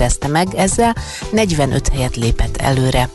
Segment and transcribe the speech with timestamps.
[0.00, 0.96] szerezte meg, ezzel
[1.30, 3.08] 45 helyet lépett előre.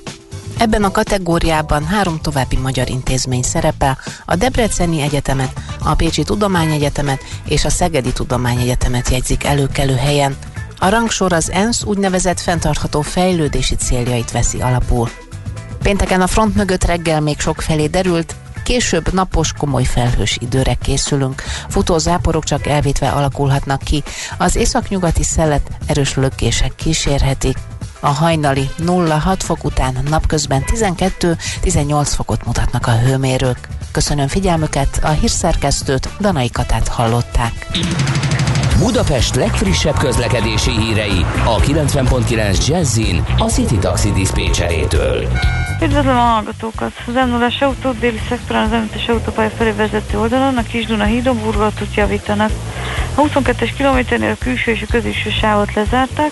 [0.58, 7.66] Ebben a kategóriában három további magyar intézmény szerepel, a Debreceni Egyetemet, a Pécsi Tudományegyetemet és
[7.66, 10.36] a Szegedi Tudományegyetemet jegyzik előkelő helyen.
[10.80, 15.10] A rangsor az ENSZ úgynevezett fenntartható fejlődési céljait veszi alapul.
[15.82, 21.44] Pénteken a front mögött reggel még sok felé derült, Később napos, komoly felhős időre készülünk.
[21.70, 24.04] Futó záporok csak elvétve alakulhatnak ki.
[24.38, 27.58] Az északnyugati szelet erős lökések kísérhetik.
[28.00, 33.68] A hajnali 0-6 fok után napközben 12-18 fokot mutatnak a hőmérők.
[33.92, 37.68] Köszönöm figyelmüket, a hírszerkesztőt, Danai Katát hallották.
[38.80, 45.28] Budapest legfrissebb közlekedési hírei a 90.9 Jazzin a City Taxi Dispécsejétől.
[45.82, 46.92] Üdvözlöm a hallgatókat!
[47.08, 51.96] Az M0-as autó déli szektorán az M5-es autópálya felé vezető oldalon a Kisduna hídon burgolatot
[51.96, 52.52] javítanak.
[53.16, 56.32] A 22-es kilométernél a külső és a középső sávot lezárták,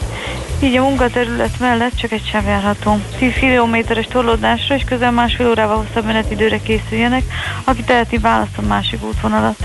[0.62, 3.00] így a munkaterület mellett csak egy sáv járható.
[3.18, 7.24] 10 kilométeres torlódásra és közel másfél órával hosszabb menetidőre készüljenek,
[7.64, 9.58] aki teheti választ a másik útvonalat.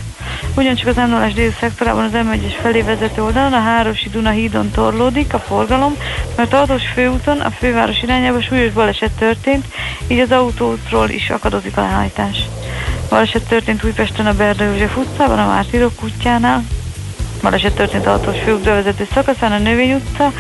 [0.55, 4.71] Ugyancsak az m 0 déli szektorában az M1-es felé vezető oldalon a Hárosi Duna hídon
[4.71, 5.95] torlódik a forgalom,
[6.37, 9.65] mert a autós főúton a főváros irányába súlyos baleset történt,
[10.07, 12.39] így az autótról is akadozik a lehajtás.
[13.09, 16.65] Baleset történt Újpesten a Berda József utcában, a Mártirok útjánál.
[17.43, 20.33] Baleset történt a autós főút bevezető szakaszán, a Növény utca,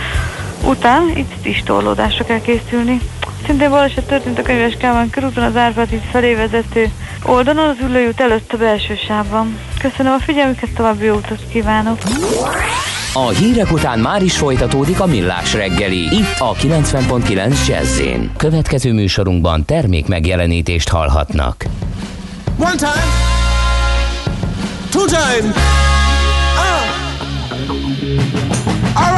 [0.64, 3.00] után itt is torlódásra kell készülni.
[3.47, 6.91] Szintén baleset történt a Könyves Kálmán körúton az Árpád felé vezető
[7.24, 9.58] oldalon, az ülőjút előtt a belső sávban.
[9.78, 11.98] Köszönöm a figyelmüket, további jó utat kívánok!
[13.12, 18.00] A hírek után már is folytatódik a millás reggeli, itt a 90.9 jazz
[18.36, 21.64] Következő műsorunkban termék megjelenítést hallhatnak.
[22.58, 23.05] One time,
[24.91, 26.88] two time, uh.
[28.94, 29.17] All right.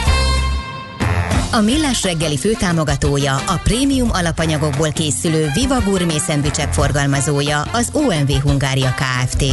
[1.53, 8.93] A Millás reggeli főtámogatója, a prémium alapanyagokból készülő Viva Gourmet szendvicsek forgalmazója, az OMV Hungária
[8.93, 9.43] Kft.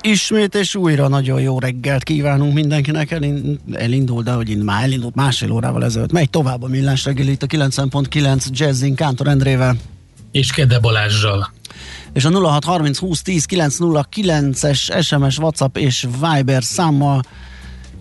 [0.00, 3.10] Ismét és újra nagyon jó reggelt kívánunk mindenkinek.
[3.10, 6.12] Elind, elindul, de hogy már elindult másfél órával ezelőtt.
[6.12, 9.76] Megy tovább a Millás reggeli itt a 90.9 Jazzin Kántor Endrével.
[10.32, 11.54] És Kede Balázsjal
[12.12, 17.22] és a 0630 20 10 909-es SMS, WhatsApp és Viber számmal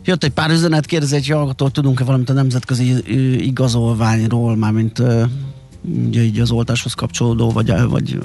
[0.05, 2.93] Jött egy pár üzenet, kérdezi egy hallgató, tudunk-e valamit a nemzetközi
[3.45, 5.01] igazolványról, mármint
[6.07, 8.19] ugye így az oltáshoz kapcsolódó, vagy, vagy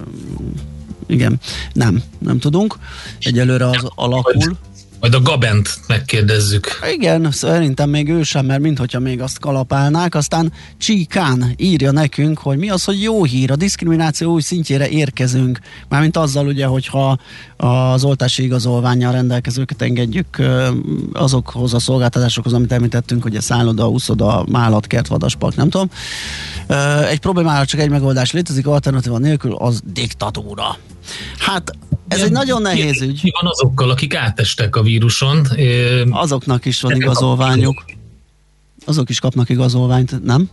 [1.07, 1.41] igen,
[1.73, 2.79] nem, nem tudunk.
[3.21, 4.57] Egyelőre az alakul.
[5.01, 6.67] Majd a Gabent megkérdezzük.
[6.93, 10.15] Igen, szerintem még ő sem, mert mintha még azt kalapálnák.
[10.15, 15.59] Aztán Csíkán írja nekünk, hogy mi az, hogy jó hír, a diszkrimináció új szintjére érkezünk.
[15.89, 17.19] Mármint azzal ugye, hogyha
[17.57, 20.43] az oltási igazolványjal rendelkezőket engedjük
[21.13, 25.91] azokhoz a szolgáltatásokhoz, amit említettünk, hogy a szálloda, úszoda, mállatkert, vadaspark, nem tudom.
[27.11, 30.77] Egy problémára csak egy megoldás létezik, alternatíva nélkül az diktatúra.
[31.39, 31.71] Hát
[32.09, 33.21] ez ja, egy nagyon nehéz ügy.
[33.23, 35.47] Mi van azokkal, akik átestek a víruson?
[36.11, 37.85] Azoknak is van igazolványuk.
[38.85, 40.51] Azok is kapnak igazolványt, nem?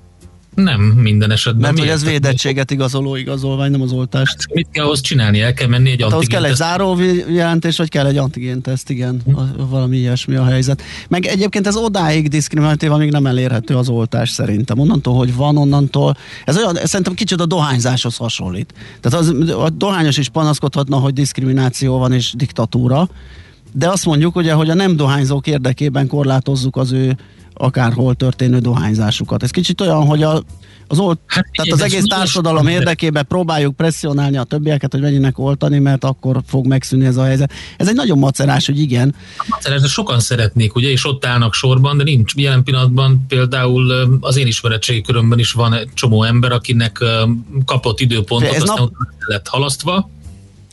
[0.64, 1.62] Nem, minden esetben.
[1.62, 4.36] Mert hogy ez védettséget igazoló igazolvány, nem az oltást.
[4.38, 5.42] Hát, mit kell ahhoz csinálni?
[5.42, 7.00] El kell menni egy hát ahhoz kell egy záró
[7.30, 9.22] jelentés, vagy kell egy teszt, igen.
[9.26, 9.36] Hm.
[9.36, 10.82] A, valami ilyesmi a helyzet.
[11.08, 14.80] Meg egyébként ez odáig diszkriminatív, amíg nem elérhető az oltás szerintem.
[14.80, 16.18] Onnantól, hogy van, onnantól.
[16.46, 18.74] Ez olyan, szerintem kicsit a dohányzáshoz hasonlít.
[19.02, 23.10] Tehát az, a dohányos is panaszkodhatna, hogy diszkrimináció van és diktatúra,
[23.74, 27.18] de azt mondjuk ugye, hogy a nem dohányzók érdekében korlátozzuk az ő
[27.58, 29.44] akárhol történő dohányzásukat.
[29.44, 30.44] Ez kicsit olyan, hogy a,
[30.88, 35.80] az, olt, hát, tehát az egész társadalom érdekében próbáljuk presszionálni a többieket, hogy menjenek oltani,
[35.80, 37.52] mert akkor fog megszűnni ez a helyzet.
[37.78, 39.16] Ez egy nagyon macerás, hogy igen.
[39.48, 44.38] Macerás, de sokan szeretnék, ugye, és ott állnak sorban, de nincs jelen pillanatban például az
[44.38, 47.04] én ismeretségi körömben is van egy csomó ember, akinek
[47.66, 48.92] kapott időpontot, ez aztán nap...
[49.26, 50.10] lett halasztva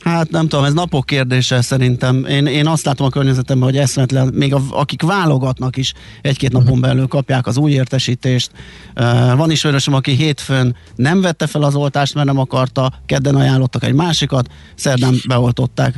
[0.05, 2.25] Hát nem tudom, ez napok kérdése szerintem.
[2.25, 6.71] Én, én azt látom a környezetemben, hogy eszmetlen, még a, akik válogatnak is egy-két napon
[6.71, 6.81] mhm.
[6.81, 8.51] belül kapják az új értesítést.
[8.95, 13.83] Uh, van ismerősöm, aki hétfőn nem vette fel az oltást, mert nem akarta, kedden ajánlottak
[13.83, 15.95] egy másikat, szerdán beoltották.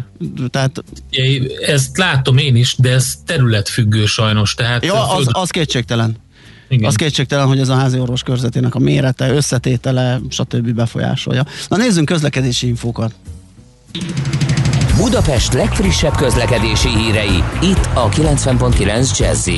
[0.50, 0.84] Tehát...
[1.66, 4.54] Ezt látom én is, de ez területfüggő sajnos.
[4.54, 6.18] Tehát ja, az, az kétségtelen.
[6.70, 6.88] Igen.
[6.88, 10.70] Az kétségtelen, hogy ez a házi orvos körzetének a mérete, összetétele, stb.
[10.70, 11.46] befolyásolja.
[11.68, 13.14] Na nézzünk közlekedési infókat.
[14.98, 19.50] Budapest legfrissebb közlekedési hírei, itt a 90.9 jazz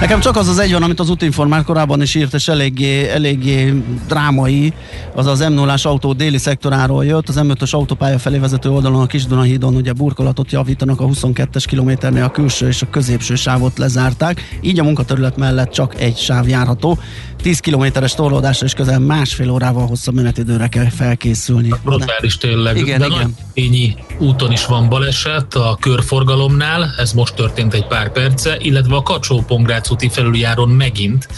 [0.00, 3.82] Nekem csak az az egy van, amit az útinformál korábban is írt, és eléggé, eléggé
[4.08, 4.72] drámai,
[5.14, 9.06] az az m 0 autó déli szektoráról jött, az M5-ös autópálya felé vezető oldalon a
[9.06, 14.78] Kisdunahídon ugye burkolatot javítanak a 22-es kilométernél a külső és a középső sávot lezárták, így
[14.78, 16.98] a munkaterület mellett csak egy sáv járható.
[17.46, 21.74] 10 kilométeres torlódásra és közel másfél órával hosszabb menetidőre kell felkészülni.
[21.84, 22.76] Brutális tényleg.
[22.76, 23.34] Igen, De igen.
[23.52, 29.02] Ényi úton is van baleset a körforgalomnál, ez most történt egy pár perce, illetve a
[29.02, 29.44] kacsó
[29.90, 31.28] úti felüljáron megint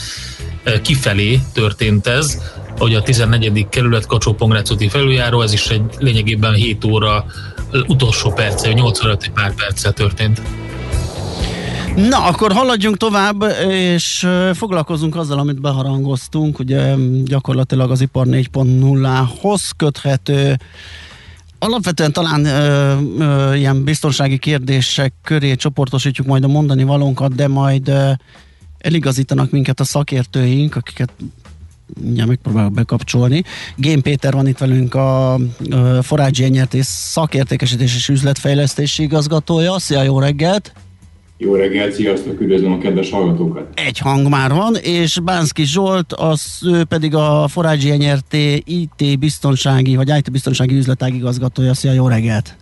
[0.63, 2.43] eh, kifelé történt ez,
[2.79, 3.69] hogy a 14.
[3.69, 4.37] kerület kacsó
[4.71, 7.25] úti felüljáró, ez is egy lényegében 7 óra
[7.87, 10.43] utolsó perce, 8 óra pár perccel történt.
[11.97, 20.57] Na, akkor haladjunk tovább, és foglalkozunk azzal, amit beharangoztunk, ugye gyakorlatilag az ipar 4.0-hoz köthető
[21.59, 27.89] Alapvetően talán ö, ö, ilyen biztonsági kérdések köré csoportosítjuk majd a mondani valónkat, de majd
[27.89, 28.11] ö,
[28.79, 31.13] eligazítanak minket a szakértőink, akiket
[32.01, 33.43] mindjárt megpróbálok bekapcsolni.
[33.77, 35.39] Gén Péter van itt velünk a,
[36.03, 39.79] Forágyi Enyertés szakértékesítés és üzletfejlesztési igazgatója.
[39.79, 40.73] Szia, jó reggelt!
[41.41, 43.67] Jó reggelt, sziasztok, üdvözlöm a kedves hallgatókat!
[43.75, 49.97] Egy hang már van, és Bánszki Zsolt, az ő pedig a Forágyi NRT IT biztonsági,
[49.97, 51.75] vagy IT biztonsági üzletág igazgatója.
[51.75, 52.57] Szia, jó reggelt!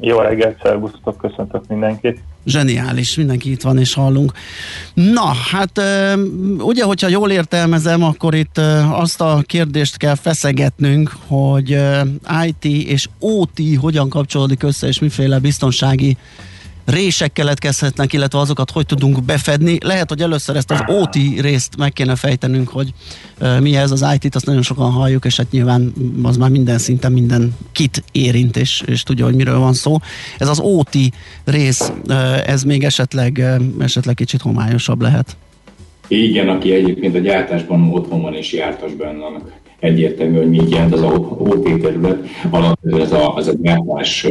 [0.00, 2.18] Jó reggelt, szervusztok, köszöntök mindenkit!
[2.46, 4.32] Zseniális, mindenki itt van és hallunk.
[4.94, 5.80] Na, hát
[6.58, 8.58] ugye, hogyha jól értelmezem, akkor itt
[8.92, 11.78] azt a kérdést kell feszegetnünk, hogy
[12.46, 16.16] IT és OT hogyan kapcsolódik össze, és miféle biztonsági
[16.84, 19.78] rések keletkezhetnek, illetve azokat hogy tudunk befedni.
[19.82, 22.92] Lehet, hogy először ezt az OT részt meg kéne fejtenünk, hogy
[23.60, 27.12] mi ez az IT-t, azt nagyon sokan halljuk, és hát nyilván az már minden szinten
[27.12, 29.96] minden kit érint, és, és tudja, hogy miről van szó.
[30.38, 30.96] Ez az OT
[31.44, 31.92] rész,
[32.46, 33.44] ez még esetleg,
[33.78, 35.36] esetleg kicsit homályosabb lehet.
[36.08, 39.52] Igen, aki egyébként a gyártásban otthon van és jártas benne, annak
[39.84, 41.06] egyértelmű, hogy mit jelent az a
[41.38, 42.18] OT terület.
[42.50, 44.26] Alapvetően ez a, az a gyártás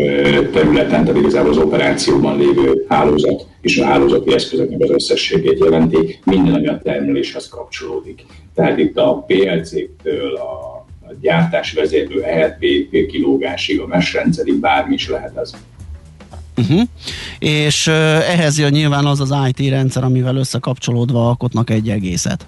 [0.52, 6.54] területen, tehát igazából az operációban lévő hálózat és a hálózati eszközöknek az összességét jelenti, minden,
[6.54, 8.26] ami a termeléshez kapcsolódik.
[8.56, 10.74] Tehát itt a PLC-től a
[11.08, 12.66] a gyártás vezérlő EHP
[13.08, 15.52] kilógásig, a mesrendszerig, bármi is lehet ez.
[16.58, 16.82] Uh-huh.
[17.40, 17.94] És uh,
[18.30, 22.46] ehhez jön nyilván az az IT rendszer, amivel összekapcsolódva alkotnak egy egészet.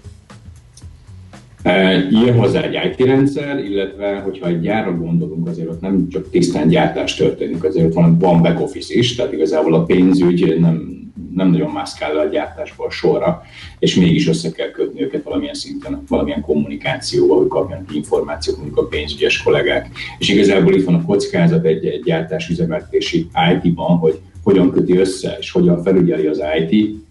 [2.10, 6.68] Ilyen hozzá egy IT rendszer, illetve hogyha egy gyárra gondolunk, azért ott nem csak tisztán
[6.68, 11.04] gyártás történik, azért ott van, van back office is, tehát igazából a pénzügy nem,
[11.36, 13.42] nem nagyon mászkál a gyártásból sorra,
[13.80, 18.88] és mégis össze kell kötni őket valamilyen szinten, valamilyen kommunikációval, hogy kapjanak információt mondjuk a
[18.88, 19.90] pénzügyes kollégák.
[20.18, 25.36] És igazából itt van a kockázat egy, egy gyártás üzemeltetési IT-ban, hogy hogyan köti össze,
[25.40, 27.05] és hogyan felügyeli az IT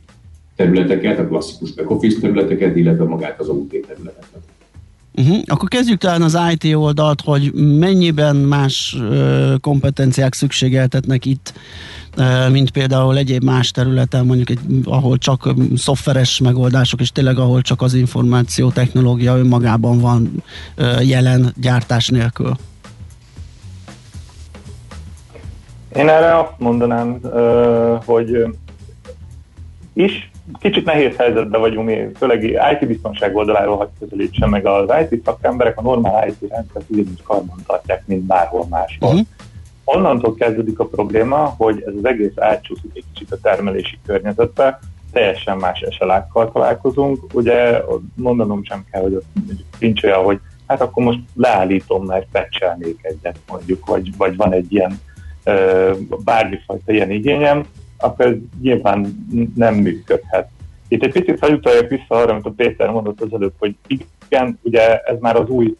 [0.56, 4.40] területeket, a klasszikus back office területeket, illetve magát az OT területeket.
[5.16, 5.38] Uh-huh.
[5.46, 11.52] Akkor kezdjük talán az IT oldalt, hogy mennyiben más ö, kompetenciák szükségeltetnek itt,
[12.16, 17.60] ö, mint például egyéb más területen, mondjuk egy, ahol csak szoftveres megoldások, és tényleg ahol
[17.60, 20.42] csak az információ technológia önmagában van
[20.74, 22.56] ö, jelen gyártás nélkül.
[25.96, 27.20] Én erre azt mondanám,
[28.04, 28.46] hogy
[29.92, 35.24] is kicsit nehéz helyzetben vagyunk mi, főleg IT biztonság oldaláról, hogy közelítsem meg az IT
[35.24, 39.08] szakemberek, a normál IT rendszert ugyanúgy karban tartják, mint bárhol máshol.
[39.08, 39.26] Uh-huh.
[39.84, 44.78] Onnantól kezdődik a probléma, hogy ez az egész átcsúszik egy kicsit a termelési környezetbe,
[45.12, 47.24] teljesen más eselákkal találkozunk.
[47.32, 47.82] Ugye
[48.14, 49.22] mondanom sem kell, hogy
[49.78, 54.72] nincs olyan, hogy hát akkor most leállítom, mert pecselnék egyet mondjuk, vagy, vagy van egy
[54.72, 55.00] ilyen
[56.24, 57.64] bármifajta ilyen igényem,
[58.04, 60.48] akkor ez nyilván nem működhet.
[60.88, 64.98] Itt egy picit hajutaljak vissza arra, amit a Péter mondott az előbb, hogy igen, ugye
[64.98, 65.76] ez már az új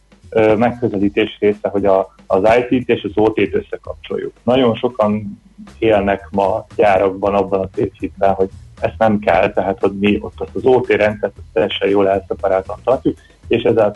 [0.57, 4.33] megközelítés része, hogy a, az IT-t és az OT-t összekapcsoljuk.
[4.43, 5.40] Nagyon sokan
[5.78, 8.49] élnek ma gyárakban abban a tévhitben, hogy
[8.81, 13.19] ezt nem kell, tehát hogy mi ott az, az OT rendszert teljesen jól elszeparáltan tartjuk,
[13.47, 13.95] és ezzel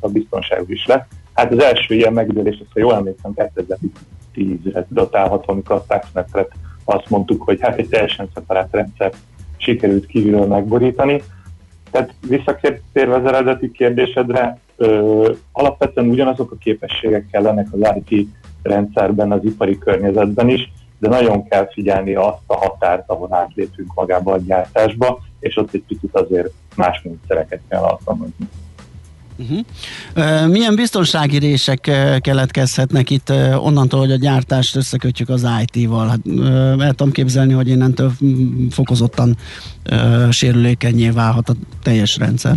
[0.00, 1.06] a biztonságos is lesz.
[1.34, 6.28] Hát az első ilyen megdőlés, ha jól emlékszem, 2010-re datálható, amikor a Stuxnet
[6.88, 9.12] azt mondtuk, hogy hát egy teljesen szeparát rendszer
[9.56, 11.22] sikerült kívülről megborítani.
[11.90, 18.28] Tehát visszakértérve az eredeti kérdésedre, ö, alapvetően ugyanazok a képességek kellenek az IT
[18.62, 24.32] rendszerben, az ipari környezetben is, de nagyon kell figyelni azt a határt, ahol átlépünk magába
[24.32, 28.48] a gyártásba, és ott egy picit azért más módszereket kell alkalmazni.
[29.38, 30.50] Uh-huh.
[30.50, 31.80] Milyen biztonsági rések
[32.20, 36.08] keletkezhetnek itt onnantól, hogy a gyártást összekötjük az IT-val?
[36.08, 36.20] Hát,
[36.80, 38.12] el tudom képzelni, hogy innentől
[38.70, 39.36] fokozottan
[40.30, 42.54] sérülékenyé válhat a teljes rendszer.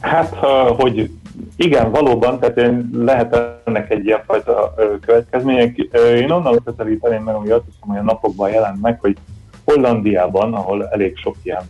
[0.00, 0.34] Hát,
[0.76, 1.10] hogy
[1.56, 5.76] igen, valóban, tehát lehet ennek egy ilyenfajta következmények.
[6.16, 9.16] Én onnan közelíteném meg, ami azt hiszem, hogy a napokban jelent meg, hogy
[9.64, 11.62] Hollandiában, ahol elég sok ilyen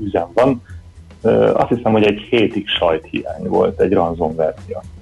[0.00, 0.62] üzem van,
[1.52, 4.98] azt hiszem, hogy egy hétig sajthiány volt egy ransomware miatt.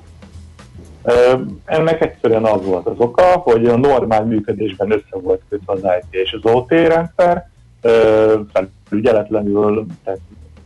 [1.64, 6.06] Ennek egyszerűen az volt az oka, hogy a normál működésben össze volt kötve az IT
[6.10, 7.48] és az OT rendszer,
[8.88, 10.20] felügyeletlenül, tehát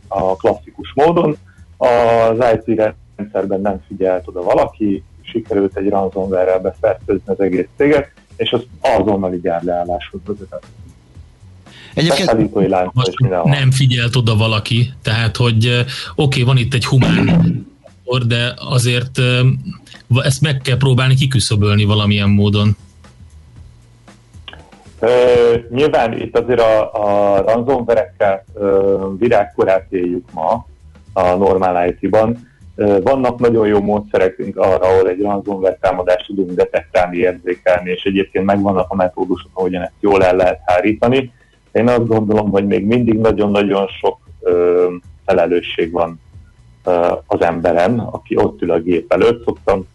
[0.07, 1.37] a klasszikus módon.
[1.77, 2.81] Az IT
[3.15, 9.39] rendszerben nem figyelt oda valaki, sikerült egy ransomware-rel befertőzni az egész céget, és az azonnali
[9.39, 10.65] gyárleálláshoz vezetett.
[11.93, 12.53] Egyébként
[13.43, 15.67] nem figyelt oda valaki, tehát hogy
[16.15, 17.71] oké, okay, van itt egy humán
[18.21, 19.19] de azért
[20.23, 22.75] ezt meg kell próbálni kiküszöbölni valamilyen módon.
[25.01, 25.09] Uh,
[25.69, 28.45] nyilván itt azért a, a ransomware-ekkel
[29.17, 30.65] virágkorát éljük ma
[31.13, 32.51] a normál IT-ban.
[33.03, 38.89] Vannak nagyon jó módszerek arra, ahol egy ransomware támadást tudunk detektálni, érzékelni, és egyébként megvannak
[38.89, 41.31] a metódusok, ahogyan ezt jól el lehet hárítani
[41.73, 44.87] én azt gondolom, hogy még mindig nagyon-nagyon sok ö,
[45.25, 46.19] felelősség van
[46.83, 49.43] ö, az emberen, aki ott ül a gép előtt.
[49.43, 49.85] Szoktam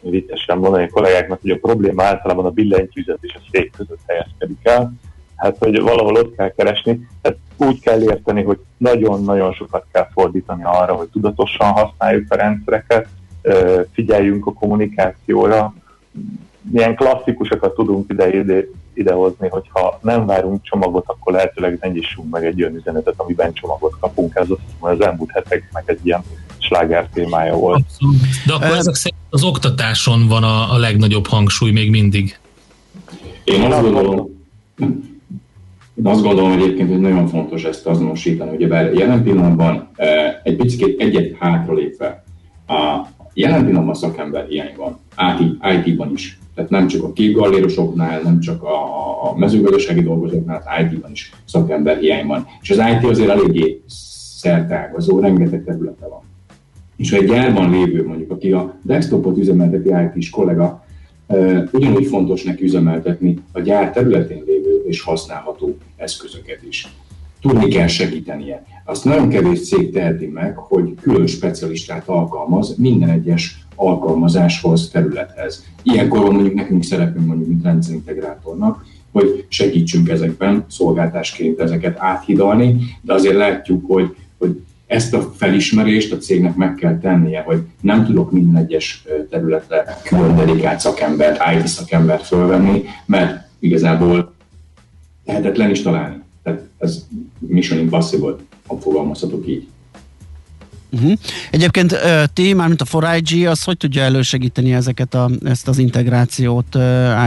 [0.00, 4.58] viccesen mondani a kollégáknak, hogy a probléma általában a billentyűzet és a szék között helyezkedik
[4.62, 4.92] el.
[5.36, 7.08] Hát, hogy valahol ott kell keresni.
[7.22, 13.08] Tehát úgy kell érteni, hogy nagyon-nagyon sokat kell fordítani arra, hogy tudatosan használjuk a rendszereket,
[13.92, 15.74] figyeljünk a kommunikációra,
[16.70, 18.64] milyen klasszikusokat tudunk ide,
[18.98, 23.94] idehozni, hogyha nem várunk csomagot, akkor lehetőleg ne nyissunk meg egy olyan üzenetet, amiben csomagot
[24.00, 24.34] kapunk.
[24.34, 26.22] Ez azt hiszem, az elmúlt hetek meg egy ilyen
[26.58, 27.84] sláger témája volt.
[27.84, 28.16] Abszolút.
[28.46, 32.38] De akkor ezek szerint az oktatáson van a, a legnagyobb hangsúly még mindig.
[33.44, 34.28] Én azt gondolom,
[35.94, 39.90] Én azt gondolom egyébként, hogy nagyon fontos ezt azonosítani, hogy bár jelen pillanatban
[40.42, 42.24] egy picit egyet hátralépve,
[42.66, 43.06] a
[43.38, 44.98] jelen pillanatban szakember hiány van,
[45.84, 46.38] IT-ban is.
[46.54, 52.26] Tehát nem csak a képgallérosoknál, nem csak a, mezőgazdasági dolgozóknál, az IT-ban is szakember hiány
[52.26, 52.46] van.
[52.60, 53.82] És az IT azért eléggé
[54.38, 56.20] szertágazó, rengeteg területe van.
[56.96, 60.84] És egy gyárban lévő, mondjuk, aki a desktopot üzemelteti IT-s kollega,
[61.72, 66.88] ugyanúgy fontos neki üzemeltetni a gyár területén lévő és használható eszközöket is.
[67.40, 68.64] Tudni kell segítenie.
[68.88, 75.64] Azt nagyon kevés cég teheti meg, hogy külön specialistát alkalmaz minden egyes alkalmazáshoz, területhez.
[75.82, 83.12] Ilyenkor van mondjuk nekünk szerepünk mondjuk, mint rendszerintegrátornak, hogy segítsünk ezekben szolgáltásként ezeket áthidalni, de
[83.12, 88.32] azért látjuk, hogy, hogy ezt a felismerést a cégnek meg kell tennie, hogy nem tudok
[88.32, 94.34] minden egyes területre külön dedikált szakembert, IT szakembert fölvenni, mert igazából
[95.24, 96.22] lehetetlen is találni.
[96.42, 97.06] Tehát ez
[97.38, 98.36] mission impossible,
[98.68, 99.68] ha fogalmazhatok így.
[100.90, 101.12] Uh-huh.
[101.50, 101.96] Egyébként
[102.32, 106.78] ti, mármint a 4IG, az hogy tudja elősegíteni ezeket a, ezt az integrációt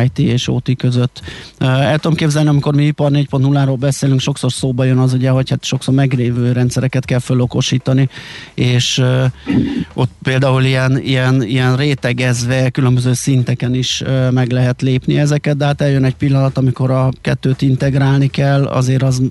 [0.04, 1.22] IT és OT között?
[1.58, 5.64] El tudom képzelni, amikor mi ipar 4.0-ról beszélünk, sokszor szóba jön az ugye, hogy hát
[5.64, 8.10] sokszor megrévő rendszereket kell fölokosítani,
[8.54, 9.04] és
[9.94, 15.82] ott például ilyen, ilyen, ilyen rétegezve különböző szinteken is meg lehet lépni ezeket, de hát
[15.82, 19.22] eljön egy pillanat, amikor a kettőt integrálni kell, azért az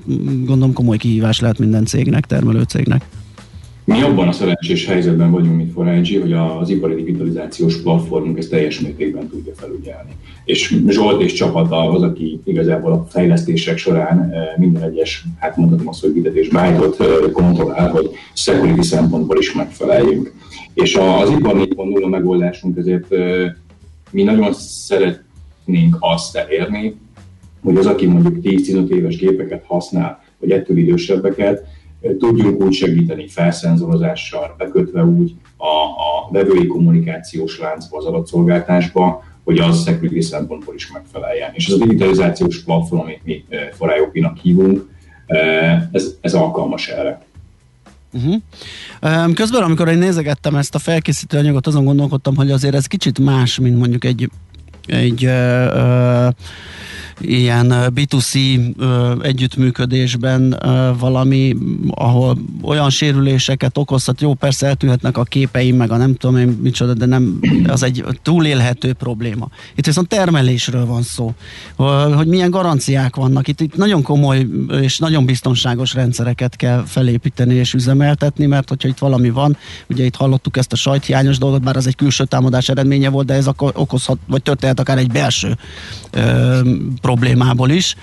[0.45, 3.05] gondolom komoly kihívás lehet minden cégnek, termelő cégnek.
[3.91, 8.81] Mi abban a szerencsés helyzetben vagyunk, mint Forágyi, hogy az ipari digitalizációs platformunk ezt teljes
[8.81, 10.11] mértékben tudja felügyelni.
[10.45, 15.89] És Zsolt és csapata az, aki igazából a fejlesztések során eh, minden egyes, hát mondhatom
[15.89, 20.33] azt, hogy bitet és byte eh, kontrollál, hogy security szempontból is megfeleljünk.
[20.75, 23.53] És az ipar 4.0 megoldásunk ezért eh,
[24.11, 26.95] mi nagyon szeretnénk azt elérni,
[27.63, 31.79] hogy az, aki mondjuk 10-15 éves gépeket használ, vagy ettől idősebbeket,
[32.19, 39.85] tudjunk úgy segíteni felszenzorozással, bekötve úgy a, a vevői kommunikációs láncba, az adatszolgáltásba, hogy az
[39.85, 41.51] security szempontból is megfeleljen.
[41.53, 44.89] És ez a digitalizációs platform, amit mi Foriopinak hívunk,
[45.93, 47.23] ez, ez alkalmas erre.
[48.13, 49.35] Uh-huh.
[49.35, 53.59] Közben, amikor én nézegettem ezt a felkészítő anyagot, azon gondolkodtam, hogy azért ez kicsit más,
[53.59, 54.31] mint mondjuk egy,
[54.87, 56.29] egy uh,
[57.21, 58.61] ilyen B2C
[59.23, 60.59] együttműködésben
[60.99, 61.57] valami,
[61.91, 66.95] ahol olyan sérüléseket okozhat, jó, persze eltűnhetnek a képeim, meg a nem tudom én micsoda,
[66.95, 69.49] de nem, az egy túlélhető probléma.
[69.75, 71.35] Itt viszont termelésről van szó,
[72.15, 73.49] hogy milyen garanciák vannak.
[73.49, 74.47] Itt, itt nagyon komoly
[74.81, 79.57] és nagyon biztonságos rendszereket kell felépíteni és üzemeltetni, mert hogyha itt valami van,
[79.89, 83.35] ugye itt hallottuk ezt a sajthiányos dolgot, bár az egy külső támadás eredménye volt, de
[83.35, 85.57] ez akkor okozhat, vagy történhet akár egy belső
[86.11, 86.61] ö,
[87.11, 87.97] problémából is,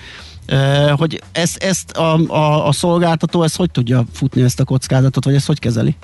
[0.96, 5.34] hogy ezt, ezt a, a, a szolgáltató ezt hogy tudja futni ezt a kockázatot, vagy
[5.34, 5.96] ezt hogy kezeli?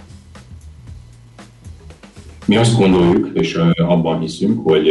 [2.47, 4.89] Mi azt gondoljuk, és abban hiszünk, hogy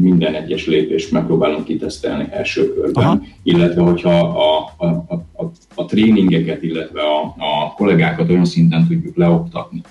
[0.00, 3.20] minden egyes lépést megpróbálunk kitesztelni első körben, Aha.
[3.42, 9.16] illetve hogyha a, a, a, a, a tréningeket, illetve a, a kollégákat olyan szinten tudjuk
[9.16, 9.82] leoktatni,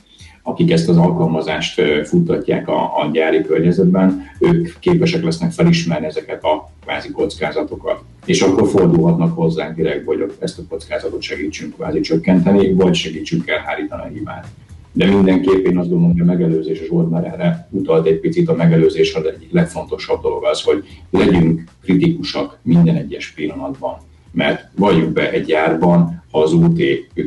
[0.44, 6.70] akik ezt az alkalmazást futtatják a, a gyári környezetben, ők képesek lesznek felismerni ezeket a
[6.84, 8.04] kvázi kockázatokat.
[8.26, 14.02] És akkor fordulhatnak hozzánk direkt, hogy ezt a kockázatot segítsünk kvázi csökkenteni, vagy segítsünk elhárítani
[14.02, 14.48] a hibát.
[14.94, 18.50] De mindenképp én azt gondolom, hogy a megelőzés, és volt már erre utalt egy picit,
[18.50, 23.98] a megelőzés az egyik legfontosabb dolog az, hogy legyünk kritikusak minden egyes pillanatban
[24.32, 26.82] mert valljuk be egy gyárban, ha az UT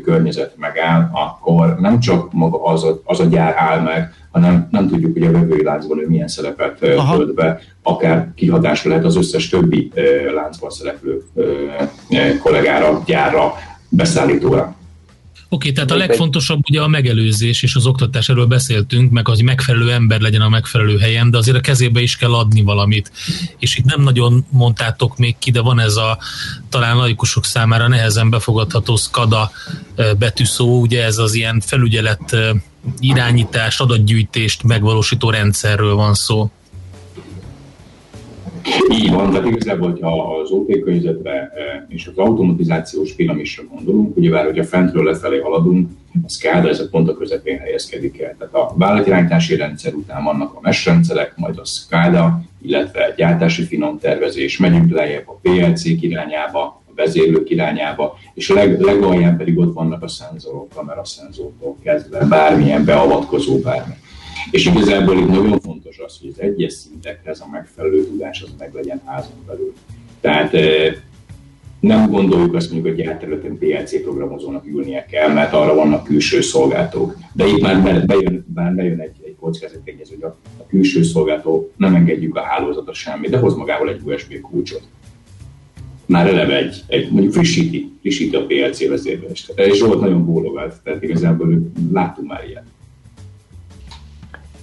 [0.04, 4.88] környezet megáll, akkor nem csak maga az a, az a gyár áll meg, hanem nem
[4.88, 9.48] tudjuk, hogy a vevői láncban ő milyen szerepet tölt be, akár kihatás lehet az összes
[9.48, 9.92] többi
[10.34, 11.22] láncban szereplő
[12.42, 13.52] kollégára, gyárra,
[13.88, 14.74] beszállítóra.
[15.54, 19.44] Oké, tehát a legfontosabb ugye a megelőzés és az oktatás, erről beszéltünk, meg az, hogy
[19.44, 23.12] megfelelő ember legyen a megfelelő helyen, de azért a kezébe is kell adni valamit.
[23.58, 26.18] És itt nem nagyon mondtátok még ki, de van ez a
[26.68, 29.50] talán laikusok számára nehezen befogadható SCADA
[30.18, 32.36] betűszó, ugye ez az ilyen felügyelet
[32.98, 36.50] irányítás, adatgyűjtést megvalósító rendszerről van szó.
[38.90, 44.44] Így van, tehát igazából, hogyha az OT környezetre e, és az automatizációs piramisra gondolunk, ugyebár,
[44.44, 45.90] hogyha fentről lefelé haladunk,
[46.27, 48.35] a SCADA ez a pont a közepén helyezkedik el.
[48.38, 53.62] Tehát a vállalatirányítási rendszer után vannak a MES rendszerek, majd a SCADA, illetve a gyártási
[53.62, 59.74] finom tervezés, megyünk lejjebb a PLC irányába, vezérlők irányába, és a leg, legalján pedig ott
[59.74, 63.94] vannak a szenzorok, kameraszenzortól kezdve bármilyen beavatkozó bármi.
[64.50, 68.54] És igazából itt nagyon fontos az, hogy az egyes szintekre ez a megfelelő tudás az
[68.58, 69.72] meg legyen házon belül.
[70.20, 70.52] Tehát
[71.84, 77.16] nem gondoljuk azt mondjuk, hogy gyárterületen PLC programozónak ülnie kell, mert arra vannak külső szolgáltók.
[77.32, 81.94] De itt már bejön, már bejön egy, egy kockázategyez, hogy a, a külső szolgáltó nem
[81.94, 84.82] engedjük a hálózatot semmi, de hoz magával egy USB kulcsot.
[86.06, 89.52] Már eleve egy, egy mondjuk frissíti, frissíti a PLC vezérlést.
[89.56, 92.64] És Zsolt nagyon bólogált, tehát igazából láttunk már ilyet.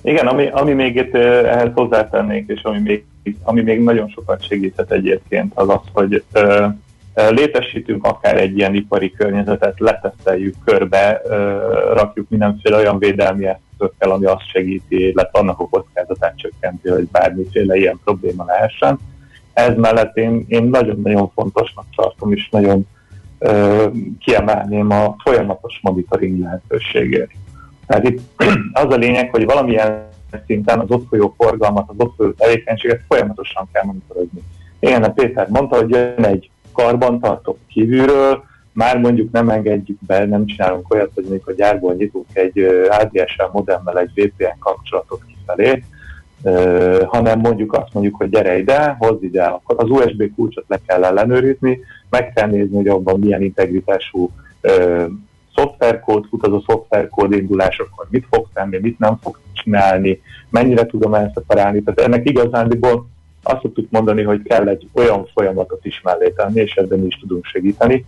[0.02, 3.06] Igen, ami, ami még itt ehhez hozzátennék, és ami még,
[3.44, 6.68] ami még nagyon sokat segíthet egyébként, az az, hogy ö,
[7.14, 11.22] létesítünk akár egy ilyen ipari környezetet, leteszteljük körbe,
[11.94, 17.76] rakjuk mindenféle olyan védelmi eszközökkel, ami azt segíti, illetve annak a kockázatát csökkenti, hogy bármiféle
[17.76, 19.00] ilyen probléma lehessen.
[19.54, 22.88] Ez mellett én, én nagyon-nagyon fontosnak tartom, és nagyon
[23.40, 23.86] ö,
[24.20, 27.32] kiemelném a folyamatos monitoring lehetőségét.
[27.92, 28.22] Tehát itt
[28.84, 30.08] az a lényeg, hogy valamilyen
[30.46, 34.42] szinten az ott folyó forgalmat, az ott folyó tevékenységet folyamatosan kell monitorozni.
[34.80, 40.46] Igen, a Péter mondta, hogy jön egy karbantartó kívülről, már mondjuk nem engedjük be, nem
[40.46, 45.84] csinálunk olyat, hogy mondjuk a gyárból nyitunk egy ADSL modemmel egy VPN kapcsolatot kifelé,
[47.06, 51.04] hanem mondjuk azt mondjuk, hogy gyere ide, hozz ide, akkor az USB kulcsot le kell
[51.04, 54.32] ellenőrizni, meg kell nézni, hogy abban milyen integritású
[55.62, 61.14] szoftverkód fut, az a szoftverkód indulásokor mit fog tenni, mit nem fog csinálni, mennyire tudom
[61.14, 61.84] elszeparálni.
[61.84, 63.10] Tehát ennek igazándiból
[63.44, 67.46] azt szoktuk mondani, hogy kell egy olyan folyamatot is mellé tenni, és ebben is tudunk
[67.46, 68.06] segíteni,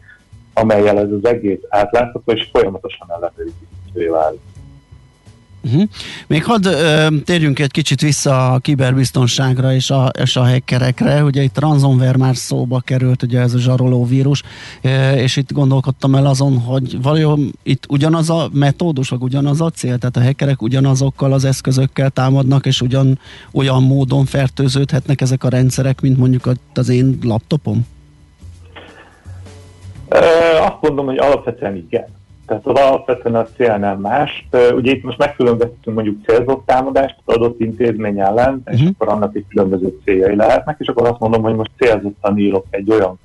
[0.53, 4.39] amelyel ez az egész átlátható és folyamatosan ellenőrizhetővé válik.
[5.65, 5.83] Uh-huh.
[6.27, 11.23] Még hadd ö, térjünk egy kicsit vissza a kiberbiztonságra és a, és a hackerekre.
[11.23, 14.43] Ugye itt ransomware már szóba került, ugye ez a zsaroló vírus,
[15.15, 19.97] és itt gondolkodtam el azon, hogy valójában itt ugyanaz a metódus, vagy ugyanaz a cél,
[19.97, 23.19] tehát a hackerek ugyanazokkal az eszközökkel támadnak, és ugyan
[23.51, 27.85] olyan módon fertőződhetnek ezek a rendszerek, mint mondjuk az én laptopom?
[30.61, 32.05] Azt mondom, hogy alapvetően igen.
[32.45, 34.47] Tehát az alapvetően a cél nem más.
[34.75, 38.73] Ugye itt most megkülönböztetünk mondjuk célzott támadást az adott intézmény ellen, uh-huh.
[38.73, 38.89] és mhm.
[38.89, 42.91] akkor annak is különböző céljai lehetnek, és akkor azt mondom, hogy most célzottan írok egy
[42.91, 43.19] olyan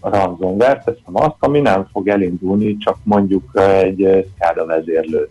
[0.00, 5.28] ransomware teszem azt, ami nem fog elindulni, csak mondjuk egy SCADA vezérlő.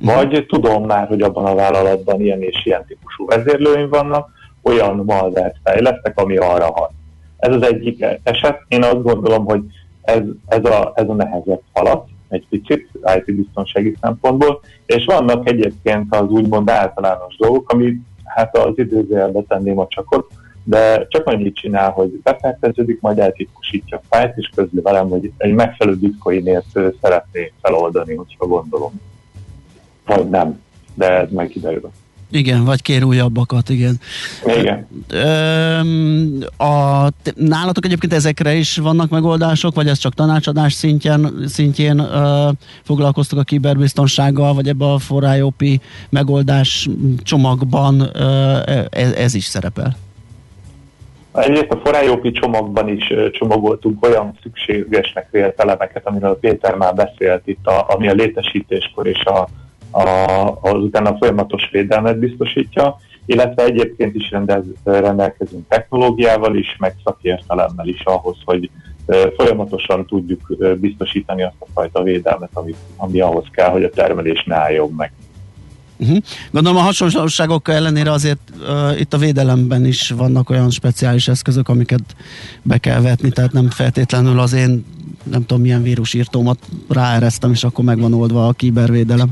[0.00, 0.16] Uh-huh.
[0.16, 4.30] Vagy tudom már, hogy abban a vállalatban ilyen és ilyen típusú vezérlőim vannak,
[4.62, 6.90] olyan malvert fejlesztek, ami arra hat.
[7.36, 8.60] Ez az egyik eset.
[8.68, 9.60] Én azt gondolom, hogy
[10.02, 16.28] ez, ez, a, ez a nehezebb falat, egy picit IT-biztonsági szempontból, és vannak egyébként az
[16.28, 20.30] úgymond általános dolgok, ami hát az időzőjelbe tenném a csakot,
[20.64, 25.54] de csak annyit csinál, hogy beferteződik, majd eltitkosítja a fájt, és közli velem, hogy egy
[25.54, 29.00] megfelelő bitcoinért szeretné feloldani, hogyha gondolom.
[30.06, 30.60] Vagy nem,
[30.94, 31.90] de ez majd kiderül.
[32.30, 34.00] Igen, vagy kér újabbakat, igen.
[34.58, 34.88] Igen.
[36.56, 42.48] A, nálatok egyébként ezekre is vannak megoldások, vagy ez csak tanácsadás szintjén, szintjén ö,
[42.82, 46.88] foglalkoztok a kiberbiztonsággal, vagy ebbe a forrájópi megoldás
[47.22, 48.58] csomagban ö,
[48.90, 49.96] ez, ez is szerepel?
[51.32, 57.66] Egyrészt a forrájópi csomagban is csomagoltunk olyan szükségesnek vélt elemeket, amiről Péter már beszélt itt,
[57.66, 59.48] a, ami a létesítéskor és a
[59.96, 67.88] a, az utána folyamatos védelmet biztosítja, illetve egyébként is rendez, rendelkezünk technológiával is, meg szakértelemmel
[67.88, 68.70] is ahhoz, hogy
[69.36, 70.40] folyamatosan tudjuk
[70.80, 75.12] biztosítani azt a fajta védelmet, ami, ami ahhoz kell, hogy a termelés ne álljon meg.
[75.98, 76.18] Uh-huh.
[76.50, 82.16] Gondolom a hasonlóságok ellenére azért uh, itt a védelemben is vannak olyan speciális eszközök, amiket
[82.62, 84.84] be kell vetni, tehát nem feltétlenül az én
[85.30, 89.28] nem tudom milyen vírusírtómat ráeresztem, és akkor megvan oldva a kibervédelem.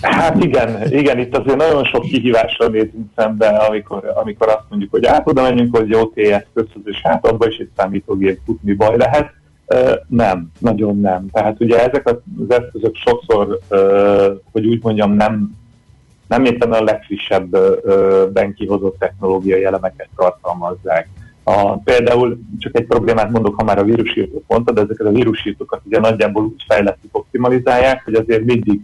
[0.00, 5.06] Hát igen, igen, itt azért nagyon sok kihívással nézünk szembe, amikor, amikor azt mondjuk, hogy
[5.06, 9.30] át oda menjünk, hogy jó eszközhöz, és hát abban is egy számítógép futni baj lehet.
[10.06, 11.26] Nem, nagyon nem.
[11.32, 12.16] Tehát ugye ezek az
[12.48, 13.58] eszközök sokszor,
[14.52, 15.58] hogy úgy mondjam, nem,
[16.28, 21.08] nem éppen a legfrissebben kihozott technológiai elemeket tartalmazzák.
[21.42, 26.00] A, például csak egy problémát mondok, ha már a vírusírtót mondtad, ezeket a vírusírtókat ugye
[26.00, 28.80] nagyjából úgy fejlesztik, optimalizálják, hogy azért mindig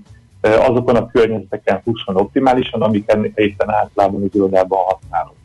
[0.55, 5.37] azokon a környezeteken fusson optimálisan, amiken éppen általában az irodában használunk.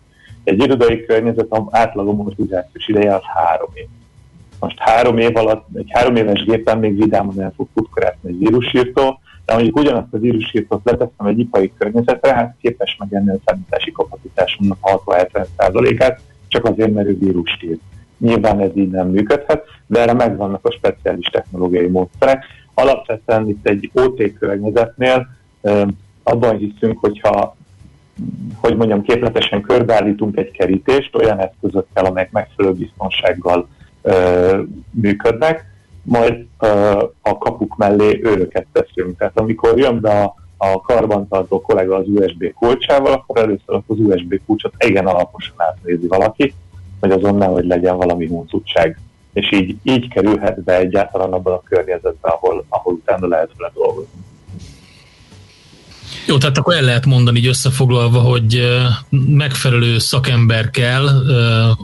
[0.44, 3.86] Egy irodai környezet átlagos amortizációs ideje az három év.
[4.60, 9.20] Most három év alatt, egy három éves gépen még vidáman el fog futkorászni egy vírusírtó,
[9.46, 14.78] de mondjuk ugyanazt a vírusírtót leteszem egy ipari környezetre, hát képes megenni a számítási kapacitásomnak
[14.82, 17.78] 60-70%-át, csak azért, mert ő vírust ír.
[18.18, 23.92] Nyilván ez így nem működhet, de erre megvannak a speciális technológiai módszerek, alapvetően itt egy
[23.94, 25.28] OT környezetnél
[26.24, 27.56] abban hiszünk, hogyha
[28.56, 33.68] hogy mondjam, képletesen körbeállítunk egy kerítést olyan eszközökkel, amelyek megfelelő biztonsággal
[34.92, 35.66] működnek,
[36.04, 36.46] majd
[37.22, 39.18] a kapuk mellé őröket teszünk.
[39.18, 44.42] Tehát amikor jön be a, a karbantartó kollega az USB kulcsával, akkor először az USB
[44.46, 46.54] kulcsot igen alaposan átnézi valaki,
[47.00, 49.00] hogy azon hogy legyen valami huncutság.
[49.34, 54.20] És így, így kerülhet be egyáltalán abban a környezetbe, ahol, ahol utána lehet vele dolgozni.
[56.28, 58.62] Jó, tehát akkor el lehet mondani így összefoglalva, hogy
[59.28, 61.08] megfelelő szakember kell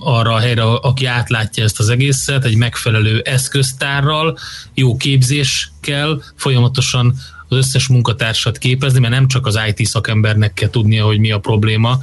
[0.04, 4.38] arra a helyre, aki átlátja ezt az egészet, egy megfelelő eszköztárral,
[4.74, 7.14] jó képzés kell, folyamatosan
[7.48, 11.40] az összes munkatársat képezni, mert nem csak az IT szakembernek kell tudnia, hogy mi a
[11.40, 12.00] probléma,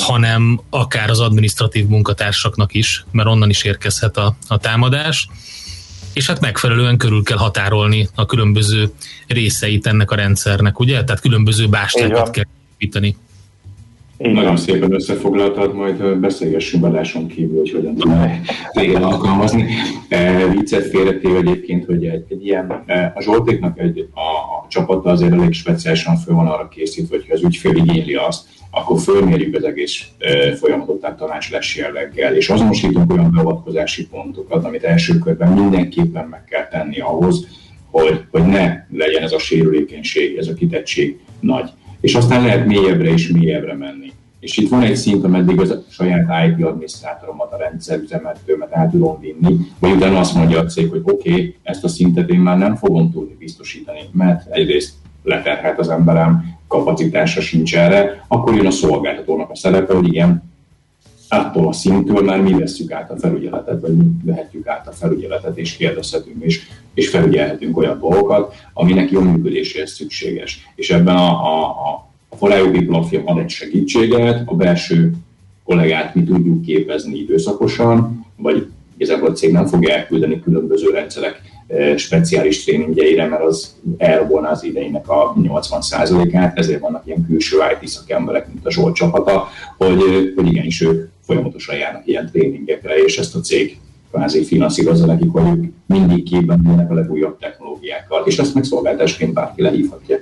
[0.00, 5.28] hanem akár az administratív munkatársaknak is, mert onnan is érkezhet a, a támadás
[6.12, 8.92] és hát megfelelően körül kell határolni a különböző
[9.26, 11.04] részeit ennek a rendszernek, ugye?
[11.04, 13.16] Tehát különböző bástákat kell építeni.
[14.20, 18.40] Nagyon szépen összefoglaltad, majd beszélgessünk adáson kívül, hogy hogyan tudnál
[18.72, 19.66] téged alkalmazni.
[20.08, 25.10] E, viccet félretéve egyébként, hogy egy, egy ilyen, e, a Zsoltéknak egy, a, a csapata
[25.10, 29.64] azért elég speciálisan föl van arra készítve, hogyha az ügyfél igényli azt, akkor fölmérjük az
[29.64, 36.26] egész e, folyamatot, tehát tanácslás jelleggel, és azonosítunk olyan beavatkozási pontokat, amit első körben mindenképpen
[36.28, 37.46] meg kell tenni ahhoz,
[37.90, 43.08] hogy, hogy ne legyen ez a sérülékenység, ez a kitettség nagy és aztán lehet mélyebbre
[43.10, 44.12] és mélyebbre menni.
[44.40, 49.56] És itt van egy szint, ameddig az saját IT adminisztrátoromat, a rendszerüzemeltőmet el tudom vinni,
[49.78, 52.76] vagy utána azt mondja a cég, hogy oké, okay, ezt a szintet én már nem
[52.76, 59.50] fogom tudni biztosítani, mert egyrészt leterhet az emberem, kapacitása sincs erre, akkor jön a szolgáltatónak
[59.50, 60.49] a szerepe, hogy igen,
[61.32, 65.58] attól a szintől már mi veszük át a felügyeletet, vagy mi vehetjük át a felügyeletet,
[65.58, 66.60] és kérdezhetünk, és,
[66.94, 70.66] és felügyelhetünk olyan dolgokat, aminek jó működéséhez szükséges.
[70.74, 75.12] És ebben a, a, a, a forrájogi platform ad egy segítséget, a belső
[75.64, 78.66] kollégát mi tudjuk képezni időszakosan, vagy
[78.96, 81.40] igazából a cég nem fogja elküldeni különböző rendszerek
[81.96, 88.46] speciális tréningjeire, mert az elvolna az idejének a 80%-át, ezért vannak ilyen külső IT szakemberek,
[88.46, 93.40] mint a Zsolt csapata, hogy, hogy igenis ők folyamatosan járnak ilyen tréningekre, és ezt a
[93.40, 93.78] cég
[94.10, 99.32] kvázi finanszírozza nekik, hogy ők mindig képben vannak a legújabb technológiákkal, és ezt meg szolgáltásként
[99.32, 100.16] bárki lehívhatja.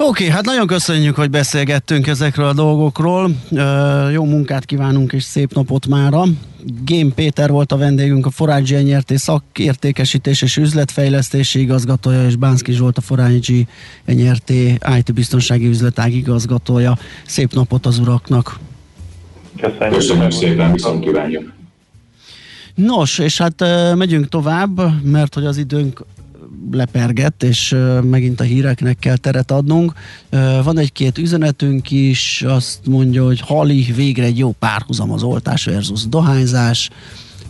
[0.00, 3.30] Oké, okay, hát nagyon köszönjük, hogy beszélgettünk ezekről a dolgokról.
[4.12, 6.22] Jó munkát kívánunk és szép napot mára.
[6.84, 12.98] Gém Péter volt a vendégünk, a Forage nyerté szakértékesítés és üzletfejlesztési igazgatója, és Bánszki Zsolt
[12.98, 13.52] a Forage
[14.06, 16.98] nyerté IT biztonsági üzletág igazgatója.
[17.26, 18.58] Szép napot az uraknak!
[19.60, 21.52] Köszönjük, Köszönjük szépen, viszont kívánjuk!
[22.74, 26.04] Nos, és hát megyünk tovább, mert hogy az időnk
[26.70, 29.92] lepergett, és megint a híreknek kell teret adnunk.
[30.62, 36.08] Van egy-két üzenetünk is, azt mondja, hogy Hali végre egy jó párhuzam az oltás versus
[36.08, 36.90] dohányzás,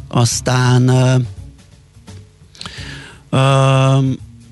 [0.09, 0.83] aztán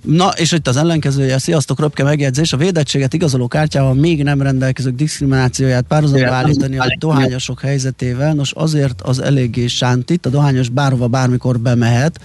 [0.06, 4.94] Na, és itt az ellenkezője, sziasztok, röpke megjegyzés, a védettséget igazoló kártyával még nem rendelkezők
[4.94, 11.60] diszkriminációját párhuzamba állítani a dohányosok helyzetével, nos azért az eléggé sántít, a dohányos bárhova bármikor
[11.60, 12.20] bemehet,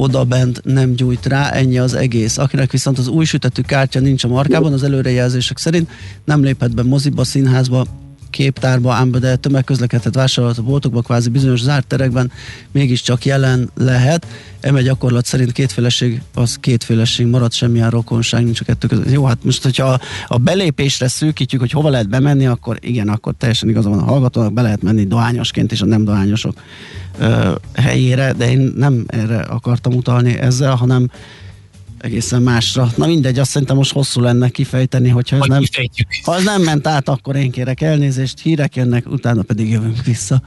[0.00, 2.38] oda bent nem gyújt rá, ennyi az egész.
[2.38, 5.90] Akinek viszont az új sütetű kártya nincs a markában, az előrejelzések szerint
[6.24, 7.86] nem léphet be moziba, színházba,
[8.30, 12.30] képtárba, ám de tömegközlekedhet vásárolt a boltokba, kvázi bizonyos zárt terekben
[12.72, 14.26] mégiscsak jelen lehet.
[14.60, 19.10] Eme gyakorlat szerint kétféleség az kétféleség marad, semmilyen rokonság nincs a kettő között.
[19.10, 23.68] Jó, hát most, hogyha a belépésre szűkítjük, hogy hova lehet bemenni, akkor igen, akkor teljesen
[23.68, 26.54] igaza van a hallgatónak, be lehet menni dohányosként és a nem dohányosok
[27.18, 31.10] ö, helyére, de én nem erre akartam utalni ezzel, hanem
[32.00, 32.88] egészen másra.
[32.96, 35.62] Na mindegy, azt szerintem most hosszú lenne kifejteni, hogyha ez, nem,
[36.24, 40.42] ha ez nem ment át, akkor én kérek elnézést, hírek jönnek, utána pedig jövünk vissza.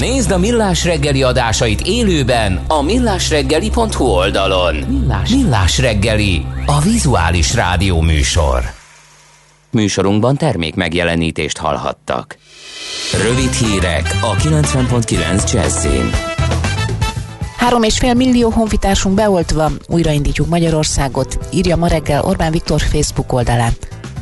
[0.00, 4.74] Nézd a Millás reggeli adásait élőben a millásreggeli.hu oldalon.
[4.74, 5.30] Millás.
[5.30, 8.62] Millás reggeli, a vizuális rádió műsor.
[9.70, 12.38] Műsorunkban termék megjelenítést hallhattak.
[13.22, 16.27] Rövid hírek a 90.9 Jazzin.
[17.58, 23.72] Három és fél millió honfitársunk beoltva, újraindítjuk Magyarországot, írja ma reggel Orbán Viktor Facebook oldalán.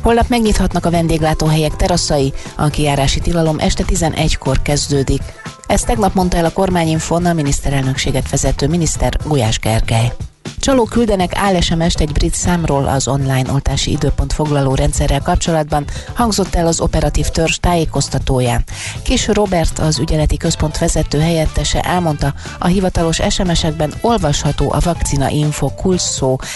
[0.01, 5.21] Holnap megnyithatnak a vendéglátóhelyek teraszai, a kijárási tilalom este 11-kor kezdődik.
[5.67, 10.11] Ezt tegnap mondta el a kormányinfon a miniszterelnökséget vezető miniszter Gulyás Gergely.
[10.59, 16.67] Csalók küldenek állesemest egy brit számról az online oltási időpont foglaló rendszerrel kapcsolatban, hangzott el
[16.67, 18.63] az operatív törzs tájékoztatóján.
[19.03, 25.69] Késő Robert, az ügyeleti központ vezető helyettese elmondta, a hivatalos SMS-ekben olvasható a vakcina info
[25.69, 26.01] kulcs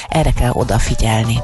[0.09, 1.39] erre kell odafigyelni.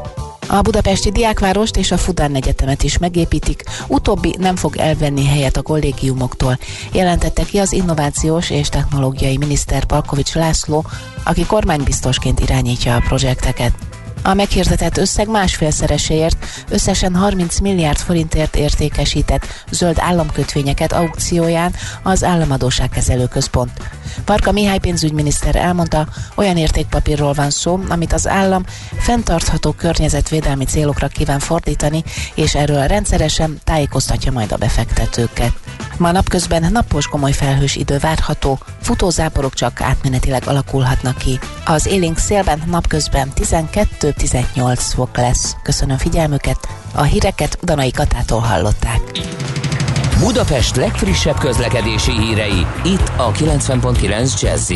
[0.49, 5.61] A budapesti diákvárost és a Fudán Egyetemet is megépítik, utóbbi nem fog elvenni helyet a
[5.61, 6.57] kollégiumoktól,
[6.91, 10.85] jelentette ki az innovációs és technológiai miniszter Palkovics László,
[11.23, 13.96] aki kormánybiztosként irányítja a projekteket.
[14.27, 23.71] A meghirdetett összeg másfélszereséért összesen 30 milliárd forintért értékesített zöld államkötvényeket aukcióján az Államadóságkezelő Központ.
[24.25, 28.63] Parka Mihály pénzügyminiszter elmondta, olyan értékpapírról van szó, amit az állam
[28.97, 32.03] fenntartható környezetvédelmi célokra kíván fordítani,
[32.35, 35.51] és erről rendszeresen tájékoztatja majd a befektetőket.
[35.97, 41.39] Ma napközben napos komoly felhős idő várható, futózáporok csak átmenetileg alakulhatnak ki.
[41.65, 43.33] Az élénk szélben napközben
[44.17, 45.55] 12-18 fok lesz.
[45.63, 49.01] Köszönöm figyelmüket, a híreket Danai Katától hallották.
[50.19, 54.71] Budapest legfrissebb közlekedési hírei, itt a 90.9 jazz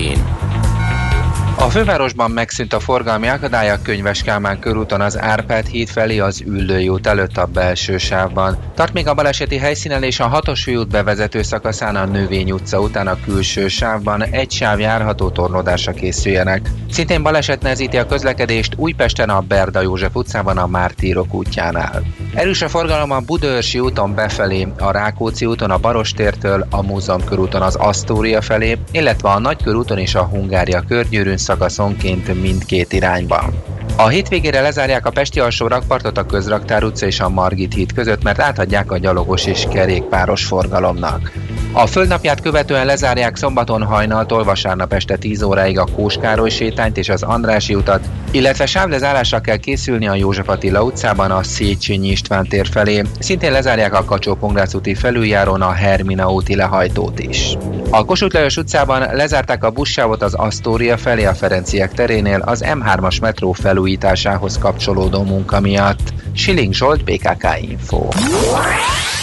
[1.56, 6.42] a fővárosban megszűnt a forgalmi akadály a Könyves Kálmán körúton az Árpád híd felé az
[6.46, 8.58] Üllői út előtt a belső sávban.
[8.76, 13.08] Tart még a baleseti helyszínen és a hatos út bevezető szakaszán a Növény utca után
[13.08, 16.70] a külső sávban egy sáv járható tornódásra készüljenek.
[16.92, 22.04] Szintén baleset nehezíti a közlekedést Újpesten a Berda József utcában a Mártírok útjánál.
[22.34, 27.62] Erős a forgalom a Budőrsi úton befelé, a Rákóczi úton a Barostértől, a Múzeum körúton
[27.62, 33.64] az Asztória felé, illetve a Nagykörúton és a Hungária körgyűrűn szakaszonként mindkét irányban.
[33.96, 38.24] A hétvégére lezárják a Pesti alsó rakpartot a Közraktár utca és a Margit híd között,
[38.24, 41.32] mert átadják a gyalogos és kerékpáros forgalomnak.
[41.74, 47.24] A földnapját követően lezárják szombaton hajnaltól vasárnap este 10 óráig a Kóskároly sétányt és az
[47.24, 53.02] Andrási utat, illetve sávlezárásra kell készülni a József Attila utcában a Széchenyi István tér felé.
[53.20, 54.38] Szintén lezárják a kacsó
[54.74, 57.58] úti felüljárón a Hermina úti lehajtót is.
[57.90, 63.52] A Kossuth Lajos utcában lezárták a buszsávot az Asztória felé Ferenciek terénél az M3-as metró
[63.52, 66.14] felújításához kapcsolódó munka miatt.
[66.34, 68.08] Siling Zsolt, BKK Info.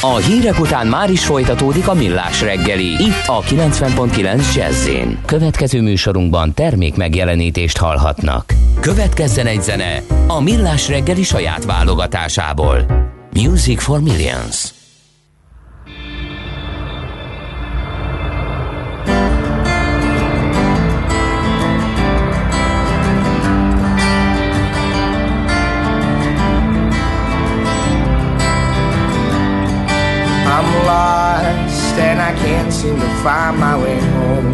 [0.00, 4.88] A hírek után már is folytatódik a millás reggeli, itt a 90.9 jazz
[5.24, 8.54] Következő műsorunkban termék megjelenítést hallhatnak.
[8.80, 12.86] Következzen egy zene a millás reggeli saját válogatásából.
[13.32, 14.77] Music for Millions.
[32.68, 34.52] Can't seem to find my way home.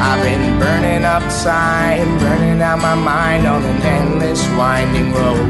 [0.00, 5.48] I've been burning up and burning out my mind on an endless winding road.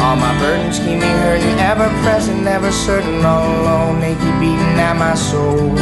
[0.00, 4.76] All my burdens keep me hurting, ever present, never certain, all alone, they keep beating
[4.88, 5.74] at my soul.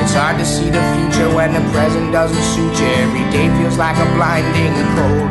[0.00, 2.90] It's hard to see the future when the present doesn't suit you.
[3.04, 5.30] Every day feels like a blinding cold,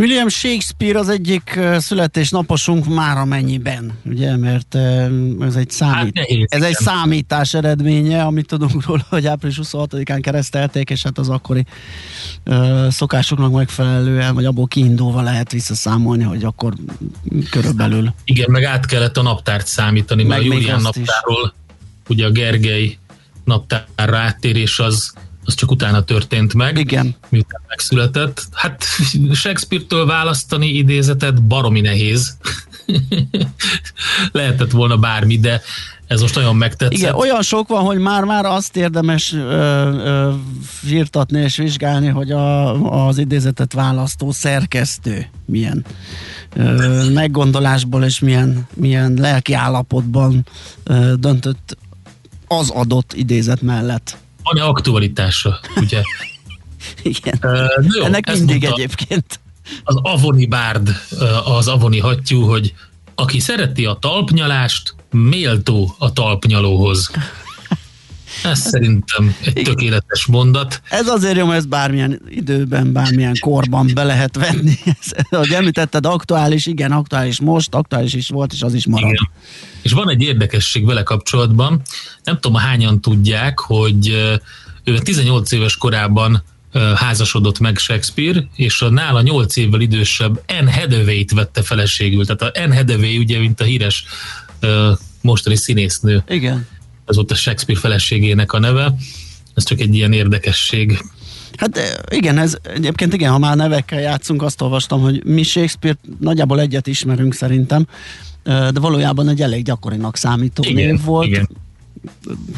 [0.00, 4.74] William Shakespeare az egyik születésnaposunk már amennyiben, ugye, mert
[5.40, 10.18] ez egy, számít, hát nehéz, ez egy számítás eredménye, amit tudunk róla, hogy április 26-án
[10.22, 11.64] keresztelték, és hát az akkori
[12.46, 16.72] uh, szokásoknak megfelelően, vagy abból kiindulva lehet visszaszámolni, hogy akkor
[17.50, 18.14] körülbelül.
[18.24, 22.08] Igen, meg át kellett a naptárt számítani, meg mert a Julián naptárról, is.
[22.08, 22.98] ugye a Gergely
[23.44, 25.12] naptárra áttérés az
[25.50, 26.78] az csak utána történt meg.
[26.78, 27.14] Igen.
[27.28, 28.42] Miután megszületett.
[28.52, 28.84] Hát
[29.32, 32.36] Shakespeare-től választani idézetet baromi nehéz.
[34.32, 35.60] Lehetett volna bármi, de
[36.06, 36.98] ez most nagyon megtetszett.
[36.98, 40.32] Igen, olyan sok van, hogy már-már azt érdemes ö, ö,
[40.62, 45.84] firtatni és vizsgálni, hogy a, az idézetet választó szerkesztő milyen
[46.56, 50.46] ö, meggondolásból és milyen, milyen lelki állapotban
[50.84, 51.76] ö, döntött
[52.48, 56.02] az adott idézet mellett van-e aktualitása, ugye?
[57.02, 57.38] Igen.
[57.42, 59.40] Uh, jó, Ennek mindig egyébként.
[59.84, 60.90] Az Avoni bárd,
[61.44, 62.74] az Avoni hattyú, hogy
[63.14, 67.10] aki szereti a talpnyalást, méltó a talpnyalóhoz.
[68.44, 70.82] Ez szerintem egy tökéletes mondat.
[70.88, 74.78] Ez azért jó, mert ezt bármilyen időben, bármilyen korban be lehet venni.
[74.84, 79.10] Ez, ahogy említetted, aktuális, igen, aktuális most, aktuális is volt, és az is marad.
[79.10, 79.28] Igen.
[79.82, 81.82] És van egy érdekesség vele kapcsolatban,
[82.24, 84.08] nem tudom, hányan tudják, hogy
[84.84, 86.42] ő 18 éves korában
[86.94, 92.26] házasodott meg Shakespeare, és a nála 8 évvel idősebb Anne Hathaway-t vette feleségül.
[92.26, 94.04] Tehát a Anne Hathaway ugye, mint a híres
[95.20, 96.24] mostani színésznő.
[96.28, 96.66] Igen
[97.10, 98.94] ez volt a Shakespeare feleségének a neve.
[99.54, 101.04] Ez csak egy ilyen érdekesség.
[101.56, 105.98] Hát eh, igen, ez egyébként igen, ha már nevekkel játszunk, azt olvastam, hogy mi Shakespeare
[106.20, 107.86] nagyjából egyet ismerünk szerintem,
[108.42, 111.26] eh, de valójában egy elég gyakorinak számító igen, név volt.
[111.26, 111.48] Igen.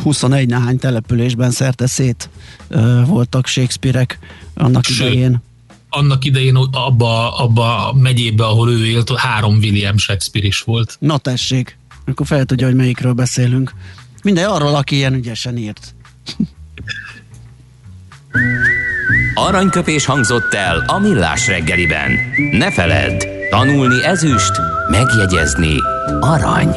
[0.02, 2.30] 21 nehány településben szerte szét
[2.70, 4.18] uh, voltak Shakespeare-ek
[4.54, 5.42] annak Sőt, idején.
[5.88, 10.96] Annak idején abba, abba a megyébe, ahol ő élt, három William Shakespeare is volt.
[11.00, 13.74] Na tessék, akkor fel tudja, hogy melyikről beszélünk.
[14.22, 15.94] Minden arról, aki ilyen ügyesen írt.
[19.34, 22.10] Aranyköpés hangzott el a millás reggeliben.
[22.50, 24.52] Ne feledd, tanulni ezüst,
[24.90, 25.76] megjegyezni
[26.20, 26.76] arany.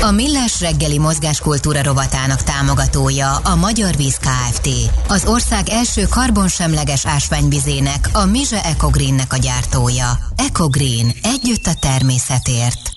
[0.00, 4.68] A Millás reggeli mozgáskultúra rovatának támogatója a Magyar Víz Kft.
[5.08, 10.18] Az ország első karbonsemleges ásványvizének, a Mize Ecogreennek a gyártója.
[10.36, 11.12] Ecogreen.
[11.22, 12.90] Együtt a természetért.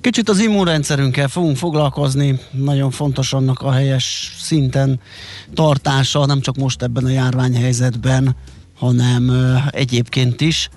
[0.00, 5.00] Kicsit az immunrendszerünkkel fogunk foglalkozni, nagyon fontos annak a helyes szinten
[5.54, 8.36] tartása, nem csak most ebben a járványhelyzetben,
[8.78, 9.32] hanem
[9.70, 10.68] egyébként is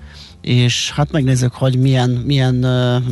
[0.46, 3.02] és hát megnézzük, hogy milyen, milyen uh,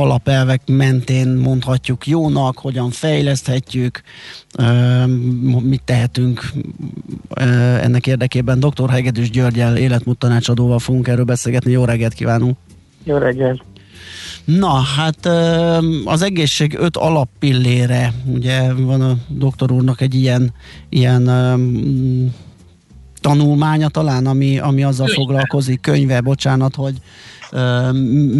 [0.00, 4.02] alapelvek mentén mondhatjuk jónak, hogyan fejleszthetjük,
[4.58, 5.06] uh,
[5.60, 6.52] mit tehetünk
[7.40, 8.60] uh, ennek érdekében.
[8.60, 8.90] Dr.
[8.90, 11.70] Hegedűs Györgyel életmódtanácsadóval fogunk erről beszélgetni.
[11.70, 12.56] Jó reggelt kívánunk!
[13.04, 13.64] Jó reggelt!
[14.44, 15.26] Na, hát
[16.04, 20.52] az egészség öt alappillére, ugye van a doktor úrnak egy ilyen,
[20.88, 21.28] ilyen
[23.24, 25.22] tanulmánya talán, ami, ami azzal könyve.
[25.22, 26.94] foglalkozik, könyve, bocsánat, hogy
[27.52, 27.90] ö,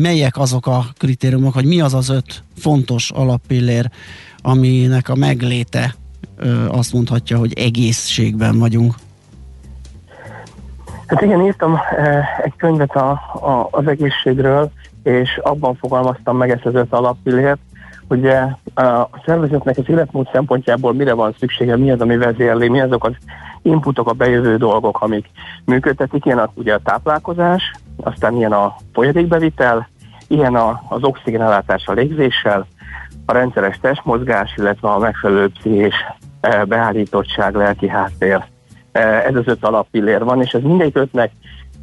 [0.01, 3.91] melyek azok a kritériumok, hogy mi az az öt fontos alappillér,
[4.43, 5.95] aminek a megléte
[6.37, 8.95] ö, azt mondhatja, hogy egészségben vagyunk.
[11.07, 11.79] Hát igen, írtam
[12.43, 14.71] egy könyvet a, a, az egészségről,
[15.03, 17.61] és abban fogalmaztam meg ezt az öt alappillért,
[18.09, 18.27] hogy
[18.75, 23.13] a szervezetnek az életmód szempontjából mire van szüksége, mi az, ami vezérli, mi azok az
[23.65, 25.31] inputok, a bejövő dolgok, amik
[25.65, 29.89] működtetik, ilyen a, ugye a táplálkozás, aztán ilyen a folyadékbevitel,
[30.29, 32.67] ilyen a, az oxigénellátás a légzéssel,
[33.27, 35.95] a rendszeres testmozgás, illetve a megfelelő pszichés
[36.41, 38.45] e, beállítottság, lelki háttér.
[38.93, 41.33] E, ez az öt alappillér van, és ez mindegyik ötnek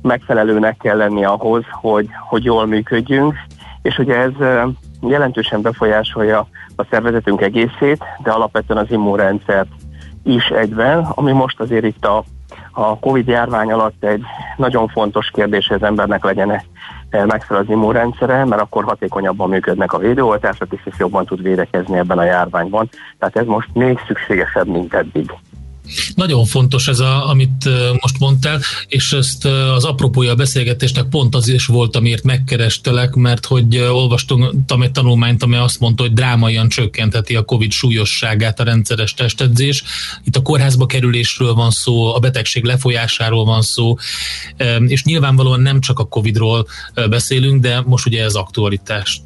[0.01, 3.35] megfelelőnek kell lenni ahhoz, hogy, hogy jól működjünk,
[3.81, 4.67] és ugye ez e,
[5.01, 9.69] jelentősen befolyásolja a szervezetünk egészét, de alapvetően az immunrendszert
[10.23, 12.23] is egyben, ami most azért itt a,
[12.71, 14.23] a Covid járvány alatt egy
[14.57, 19.93] nagyon fontos kérdés, hogy az embernek legyen -e megfelelő az immunrendszere, mert akkor hatékonyabban működnek
[19.93, 22.89] a védőoltások, és jobban tud védekezni ebben a járványban.
[23.19, 25.31] Tehát ez most még szükségesebb, mint eddig.
[26.15, 27.69] Nagyon fontos ez, a, amit
[28.01, 33.45] most mondtál, és ezt az apropója a beszélgetésnek pont az is volt, amiért megkerestelek, mert
[33.45, 39.13] hogy olvastam egy tanulmányt, ami azt mondta, hogy drámaian csökkentheti a COVID súlyosságát a rendszeres
[39.13, 39.83] testedzés.
[40.23, 43.95] Itt a kórházba kerülésről van szó, a betegség lefolyásáról van szó,
[44.87, 46.67] és nyilvánvalóan nem csak a COVID-ról
[47.09, 49.21] beszélünk, de most ugye ez aktualitás.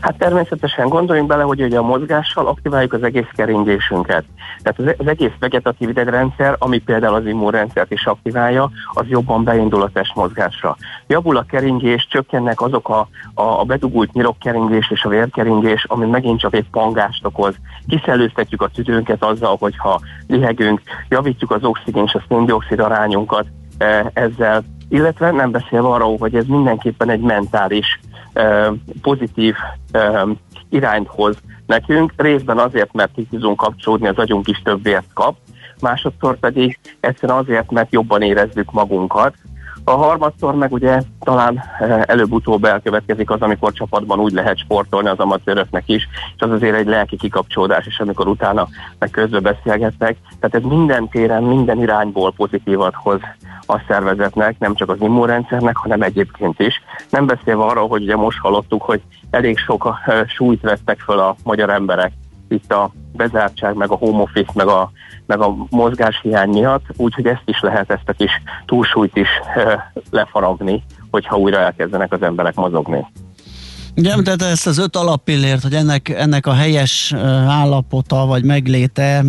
[0.00, 4.24] Hát természetesen gondoljunk bele, hogy ugye a mozgással aktiváljuk az egész keringésünket.
[4.62, 9.90] Tehát az, egész vegetatív idegrendszer, ami például az immunrendszert is aktiválja, az jobban beindul a
[9.92, 10.76] testmozgásra.
[11.06, 16.40] Javul a keringés, csökkennek azok a, a, a bedugult nyirokkeringés és a vérkeringés, ami megint
[16.40, 17.54] csak egy pangást okoz.
[17.88, 23.46] Kiszellőztetjük a tüdőnket azzal, hogyha lihegünk, javítjuk az oxigén és a széndiokszid arányunkat
[23.78, 28.00] e, ezzel, illetve nem beszélve arról, hogy ez mindenképpen egy mentális
[29.02, 29.54] pozitív
[30.68, 35.36] irányt hoz nekünk, részben azért, mert ki tudunk kapcsolódni, az agyunk is több vért kap,
[35.80, 39.34] másodszor pedig egyszerűen azért, mert jobban érezzük magunkat,
[39.88, 45.18] A harmadszor meg ugye talán eh, előbb-utóbb elkövetkezik az, amikor csapatban úgy lehet sportolni az
[45.18, 48.68] amatőröknek is, és az azért egy lelki kikapcsolódás, és amikor utána
[48.98, 50.16] meg közben beszélgetnek.
[50.40, 53.20] Tehát ez minden téren, minden irányból pozitívat hoz
[53.66, 56.82] a szervezetnek, nem csak az immunrendszernek, hanem egyébként is.
[57.10, 61.36] Nem beszélve arról, hogy ugye most hallottuk, hogy elég sok eh, súlyt vettek föl a
[61.42, 62.12] magyar emberek
[62.48, 64.90] itt a bezártság, meg a home office, meg a,
[65.26, 68.30] meg a mozgáshiány miatt, úgyhogy ezt is lehet, ezt a kis
[68.66, 73.06] túlsúlyt is e, lefaragni, hogyha újra elkezdenek az emberek mozogni.
[73.96, 77.12] Ugye tehát ezt az öt alappillért, hogy ennek, ennek a helyes
[77.46, 79.24] állapota vagy megléte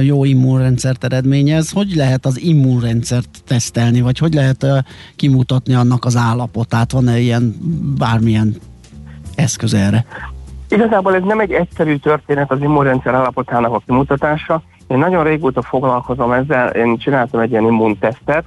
[0.00, 4.66] jó immunrendszert eredményez, hogy lehet az immunrendszert tesztelni, vagy hogy lehet
[5.16, 6.92] kimutatni annak az állapotát?
[6.92, 7.56] Van-e ilyen
[7.98, 8.56] bármilyen
[9.34, 10.04] eszköz erre?
[10.72, 14.62] Igazából ez nem egy egyszerű történet az immunrendszer állapotának a kimutatása.
[14.86, 18.44] Én nagyon régóta foglalkozom ezzel, én csináltam egy ilyen immuntesztet,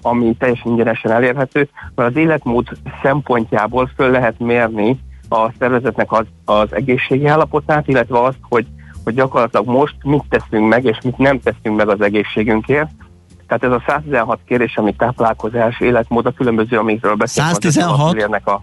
[0.00, 2.66] ami teljesen ingyenesen elérhető, mert az életmód
[3.02, 4.98] szempontjából föl lehet mérni
[5.28, 8.66] a szervezetnek az, az egészségi állapotát, illetve azt, hogy,
[9.04, 12.90] hogy gyakorlatilag most mit teszünk meg, és mit nem teszünk meg az egészségünkért.
[13.46, 17.52] Tehát ez a 116 kérdés, ami táplálkozás, életmód, a különböző, amikről beszélünk.
[17.52, 18.22] 116?
[18.44, 18.62] A,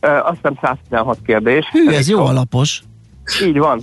[0.00, 1.68] azt hiszem 116 kérdés.
[1.72, 2.82] Hű, ez jó alapos.
[3.42, 3.80] Így van.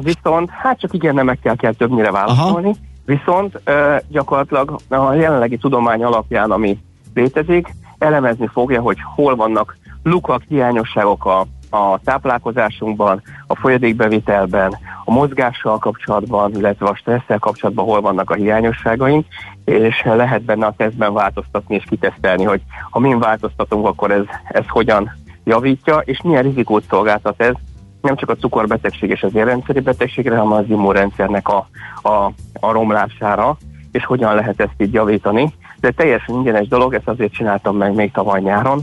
[0.00, 2.68] Viszont, hát csak igen, nemekkel kell többnyire válaszolni.
[2.68, 2.76] Aha.
[3.04, 3.60] Viszont
[4.08, 6.78] gyakorlatilag a jelenlegi tudomány alapján, ami
[7.14, 11.46] létezik, elemezni fogja, hogy hol vannak lukak, hiányosságok a,
[11.76, 19.26] a táplálkozásunkban, a folyadékbevitelben, a mozgással kapcsolatban, illetve a stresszel kapcsolatban hol vannak a hiányosságaink,
[19.64, 22.60] és lehet benne a tesztben változtatni és kitesztelni, hogy
[22.90, 25.12] ha mi változtatunk, akkor ez, ez hogyan
[25.44, 27.54] javítja, és milyen rizikót szolgáltat ez,
[28.02, 31.68] nem csak a cukorbetegség és az érrendszeri betegségre, hanem az immunrendszernek a,
[32.02, 33.56] a, a romlására,
[33.92, 35.54] és hogyan lehet ezt így javítani.
[35.80, 38.80] De teljesen ingyenes dolog, ezt azért csináltam meg még tavaly nyáron,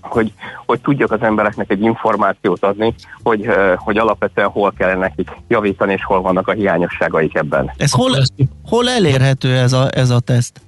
[0.00, 0.32] hogy,
[0.66, 6.04] hogy tudjak az embereknek egy információt adni, hogy, hogy alapvetően hol kell nekik javítani, és
[6.04, 7.70] hol vannak a hiányosságaik ebben.
[7.76, 8.10] Ez hol,
[8.64, 10.60] hol elérhető ez a, ez a teszt?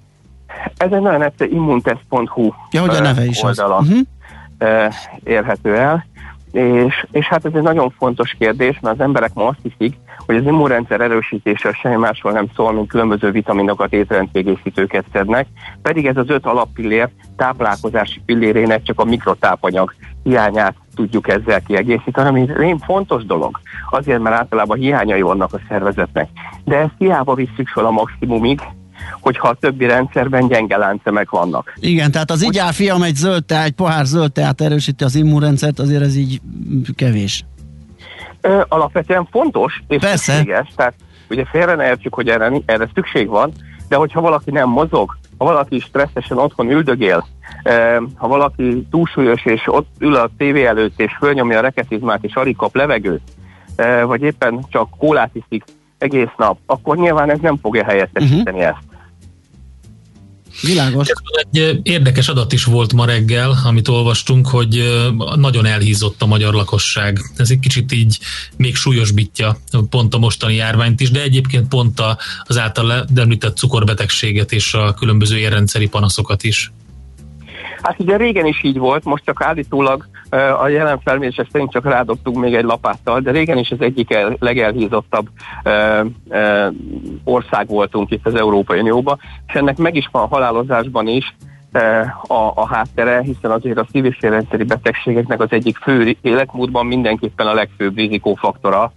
[0.76, 3.78] Ez egy nagyon egyszerű immuntest.hu ja, hogy a neve is oldalon.
[3.78, 3.88] Az.
[3.88, 4.06] Uh-huh
[5.24, 6.06] érhető el.
[6.52, 9.96] És, és hát ez egy nagyon fontos kérdés, mert az emberek ma azt hiszik,
[10.26, 15.46] hogy az immunrendszer erősítése semmi másról nem szól, mint különböző vitaminokat, étrendkiegészítőket szednek,
[15.82, 22.66] pedig ez az öt alappillér táplálkozási pillérének csak a mikrotápanyag hiányát tudjuk ezzel kiegészíteni, ami
[22.66, 26.28] én fontos dolog, azért, mert általában hiányai vannak a szervezetnek.
[26.64, 28.60] De ezt hiába visszük fel a maximumig,
[29.20, 31.72] hogyha a többi rendszerben gyenge láncemek vannak.
[31.80, 35.78] Igen, tehát az így fiam egy zöld teát, egy pohár zöld teát erősíti az immunrendszert,
[35.78, 36.40] azért ez így
[36.96, 37.44] kevés.
[38.40, 40.32] Ö, alapvetően fontos és Persze.
[40.32, 40.94] szükséges, tehát
[41.30, 43.52] ugye félre ne értsük, hogy erre, erre szükség van,
[43.88, 47.26] de hogyha valaki nem mozog, ha valaki stresszesen otthon üldögél,
[48.14, 52.56] ha valaki túlsúlyos és ott ül a tévé előtt és fölnyomja a reketizmát és alig
[52.56, 53.22] kap levegőt,
[54.06, 55.64] vagy éppen csak kólát iszik
[55.98, 58.76] egész nap, akkor nyilván ez nem fogja helyettesíteni uh-huh.
[58.76, 58.95] ezt.
[60.62, 61.08] Világos.
[61.50, 65.02] Egy érdekes adat is volt ma reggel, amit olvastunk, hogy
[65.36, 67.20] nagyon elhízott a magyar lakosság.
[67.36, 68.18] Ez egy kicsit így
[68.56, 69.58] még súlyosbítja
[69.90, 72.02] pont a mostani járványt is, de egyébként pont
[72.42, 76.72] az által említett cukorbetegséget és a különböző érrendszeri panaszokat is.
[77.82, 80.06] Hát ugye régen is így volt, most csak állítólag
[80.60, 84.36] a jelen felmérések szerint csak rádobtunk még egy lapáttal, de régen is az egyik el,
[84.38, 85.28] legelhízottabb
[87.24, 91.34] ország voltunk itt az Európai Unióban, és ennek meg is van a halálozásban is
[92.26, 97.54] a, a háttere, hiszen azért a szív- és betegségeknek az egyik fő életmódban mindenképpen a
[97.54, 98.92] legfőbb rizikófaktora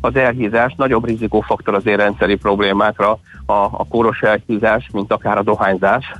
[0.00, 3.10] az elhízás, nagyobb rizikófaktor az érrendszeri problémákra
[3.46, 6.12] a, a kóros elhízás, mint akár a dohányzás.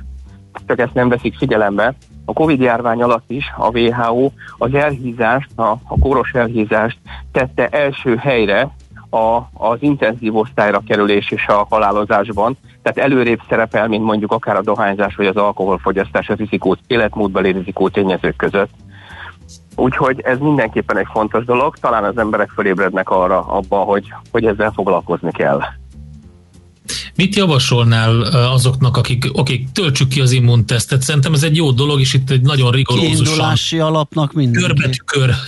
[0.75, 1.93] Csak ezt nem veszik figyelembe,
[2.25, 6.97] a Covid járvány alatt is a WHO az elhízást, a, a kóros elhízást
[7.31, 8.69] tette első helyre
[9.09, 14.61] a, az intenzív osztályra kerülés és a halálozásban, tehát előrébb szerepel, mint mondjuk akár a
[14.61, 18.71] dohányzás vagy az alkoholfogyasztás a rizikót, életmódbeli rizikó tényezők között.
[19.75, 24.71] Úgyhogy ez mindenképpen egy fontos dolog, talán az emberek fölébrednek arra abba, hogy, hogy ezzel
[24.71, 25.61] foglalkozni kell.
[27.15, 31.01] Mit javasolnál azoknak, akik, akik töltsük ki az immuntesztet?
[31.01, 33.23] Szerintem ez egy jó dolog, és itt egy nagyon rigorózusan...
[33.23, 34.67] Kiindulási alapnak mindenki.
[34.67, 35.29] Körbetükör.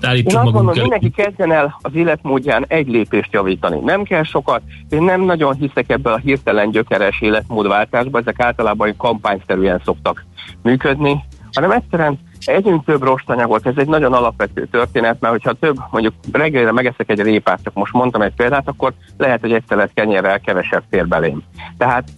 [0.00, 3.78] Én azt mondom, mindenki kezdjen el az életmódján egy lépést javítani.
[3.84, 9.80] Nem kell sokat, én nem nagyon hiszek ebben a hirtelen gyökeres életmódváltásban, ezek általában kampányszerűen
[9.84, 10.24] szoktak
[10.62, 11.24] működni,
[11.60, 16.72] hanem egyszerűen Együnk több rostanyagot, ez egy nagyon alapvető történet, mert hogyha több, mondjuk reggelre
[16.72, 20.82] megeszek egy répát, csak most mondtam egy példát, akkor lehet, hogy egy szelet kenyérrel kevesebb
[20.90, 21.42] fér belém.
[21.78, 22.08] Tehát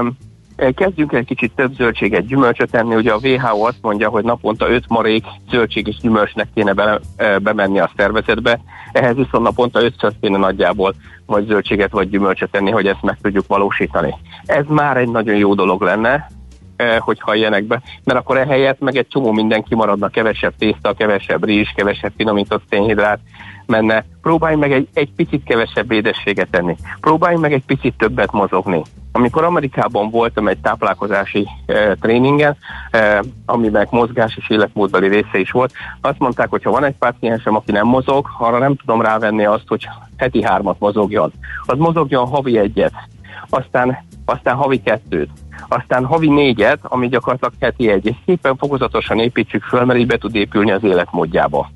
[0.00, 0.16] um,
[0.74, 2.94] Kezdjünk egy kicsit több zöldséget, gyümölcsöt enni.
[2.94, 7.00] Ugye a WHO azt mondja, hogy naponta 5 marék zöldség és gyümölcsnek kéne be,
[7.42, 8.60] bemenni a szervezetbe.
[8.92, 10.94] Ehhez viszont naponta 500 kéne nagyjából
[11.26, 14.14] vagy zöldséget vagy gyümölcsöt enni, hogy ezt meg tudjuk valósítani.
[14.44, 16.26] Ez már egy nagyon jó dolog lenne,
[16.98, 22.12] hogyha ilyenekbe, mert akkor ehelyett meg egy csomó minden kimaradna, kevesebb tészta, kevesebb rizs, kevesebb
[22.16, 23.18] finomított szénhidrát
[23.70, 24.04] menne.
[24.22, 26.76] Próbálj meg egy, egy picit kevesebb édességet tenni.
[27.00, 28.82] Próbálj meg egy picit többet mozogni.
[29.12, 32.56] Amikor Amerikában voltam egy táplálkozási e, tréningen,
[32.90, 37.56] e, amiben mozgás és életmódbeli része is volt, azt mondták, hogy ha van egy páciensem,
[37.56, 41.32] aki nem mozog, arra nem tudom rávenni azt, hogy heti hármat mozogjon.
[41.66, 42.92] Az mozogjon havi egyet,
[43.48, 45.30] aztán, aztán havi kettőt,
[45.68, 50.18] aztán havi négyet, ami gyakorlatilag heti egy, és szépen fokozatosan építsük föl, mert így be
[50.18, 51.70] tud épülni az életmódjába.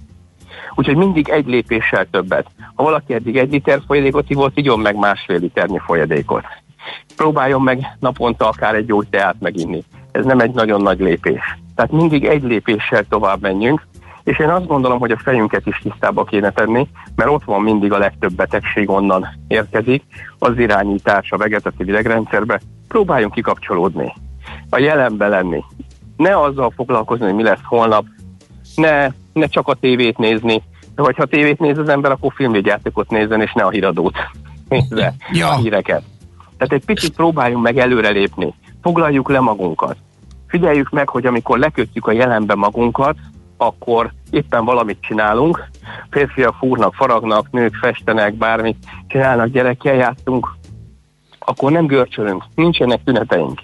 [0.75, 2.47] Úgyhogy mindig egy lépéssel többet.
[2.75, 6.45] Ha valaki eddig egy liter folyadékot ivott, igyon meg másfél liternyi folyadékot.
[7.17, 9.83] Próbáljon meg naponta akár egy gyógy teát meginni.
[10.13, 11.59] Ez nem egy nagyon nagy lépés.
[11.75, 13.87] Tehát mindig egy lépéssel tovább menjünk,
[14.25, 17.93] és én azt gondolom, hogy a fejünket is tisztába kéne tenni, mert ott van mindig
[17.93, 20.03] a legtöbb betegség onnan érkezik,
[20.39, 22.61] az irányítás a vegetatív idegrendszerbe.
[22.95, 24.15] Próbáljunk kikapcsolódni,
[24.71, 25.65] a jelenbe lenni.
[26.17, 28.05] Ne azzal foglalkozni, hogy mi lesz holnap,
[28.75, 30.63] ne, ne csak a tévét nézni,
[30.95, 34.17] vagy ha tévét néz az ember, akkor filmvédjátékot nézzen, és ne a híradót
[34.69, 35.49] nézze ja.
[35.49, 36.03] a híreket.
[36.57, 39.97] Tehát egy picit próbáljunk meg előrelépni, foglaljuk le magunkat.
[40.47, 43.17] Figyeljük meg, hogy amikor lekötjük a jelenbe magunkat,
[43.57, 45.69] akkor éppen valamit csinálunk,
[46.11, 50.49] férfiak fúrnak, faragnak, nők festenek, bármit csinálnak, gyerekkel játszunk,
[51.45, 53.61] akkor nem görcsölünk, nincsenek tüneteink.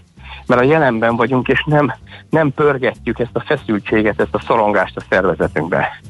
[0.47, 1.93] Mert a jelenben vagyunk, és nem,
[2.31, 6.01] nem pörgetjük ezt a feszültséget, ezt a szorongást a szervezetünkbe.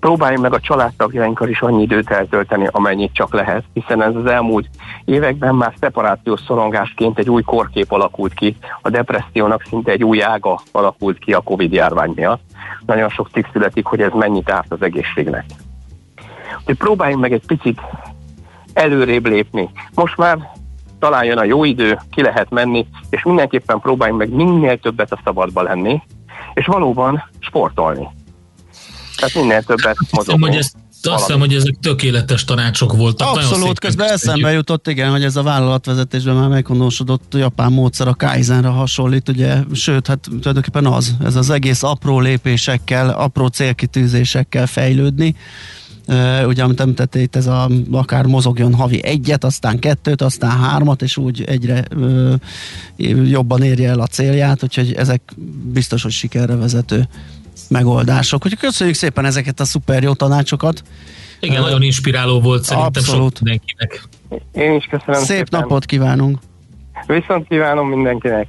[0.00, 4.68] Próbáljunk meg a családtagjainkkal is annyi időt eltölteni, amennyit csak lehet, hiszen ez az elmúlt
[5.04, 10.60] években már szeparációs szorongásként egy új korkép alakult ki, a depressziónak szinte egy új ága
[10.72, 12.42] alakult ki a Covid járvány miatt
[12.86, 15.44] nagyon sok cikk születik, hogy ez mennyit árt az egészségnek.
[16.58, 17.80] Úgyhogy próbáljunk meg egy picit
[18.72, 19.70] előrébb lépni.
[19.94, 20.50] Most már
[21.00, 25.20] talán jön a jó idő, ki lehet menni, és mindenképpen próbáljunk meg minél többet a
[25.24, 26.02] szabadba lenni,
[26.54, 28.08] és valóban sportolni.
[29.16, 30.46] Tehát minél többet mozogni.
[30.46, 33.28] hogy ezt azt hiszem, hogy ezek tökéletes tanácsok voltak.
[33.28, 38.68] Abszolút, közben eszembe jutott, igen, hogy ez a vállalatvezetésben már meghonosodott japán módszer a Kaizenre
[38.68, 45.34] hasonlít, ugye, sőt, hát tulajdonképpen az, ez az egész apró lépésekkel, apró célkitűzésekkel fejlődni,
[46.46, 51.16] ugye, amit említettél itt, ez a, akár mozogjon havi egyet, aztán kettőt, aztán hármat, és
[51.16, 51.84] úgy egyre
[53.24, 55.22] jobban érje el a célját, úgyhogy ezek
[55.72, 57.08] biztos, hogy sikerre vezető
[57.68, 58.44] megoldások.
[58.44, 60.82] Úgyhogy köszönjük szépen ezeket a szuper jó tanácsokat.
[61.40, 63.36] Igen, uh, nagyon inspiráló volt szerintem Abszolút.
[63.36, 64.02] sok mindenkinek.
[64.52, 65.60] Én is köszönöm Szép szépen.
[65.60, 66.38] napot kívánunk!
[67.06, 68.46] Viszont kívánom mindenkinek!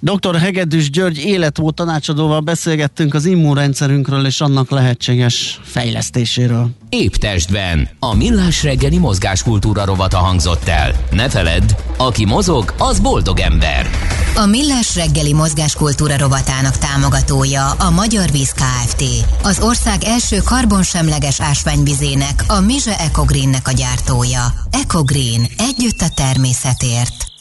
[0.00, 0.36] Dr.
[0.36, 6.70] Hegedűs György életvó tanácsadóval beszélgettünk az immunrendszerünkről és annak lehetséges fejlesztéséről.
[6.88, 7.88] Épp testben.
[7.98, 10.94] A millás reggeli mozgáskultúra rovata hangzott el.
[11.10, 13.90] Ne feledd, aki mozog, az boldog ember.
[14.36, 19.02] A millás reggeli mozgáskultúra rovatának támogatója a Magyar Víz Kft.
[19.42, 24.54] Az ország első karbonsemleges ásványvizének, a Mize Ecogreennek a gyártója.
[24.70, 25.46] Ecogreen.
[25.58, 27.33] Együtt a természetért.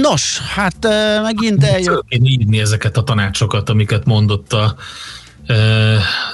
[0.00, 0.88] Nos, hát
[1.22, 2.04] megint eljött.
[2.08, 4.76] Én írni ezeket a tanácsokat, amiket mondott a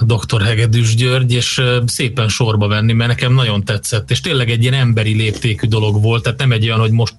[0.00, 0.42] dr.
[0.42, 5.14] Hegedűs György, és szépen sorba venni, mert nekem nagyon tetszett, és tényleg egy ilyen emberi
[5.14, 7.14] léptékű dolog volt, tehát nem egy olyan, hogy most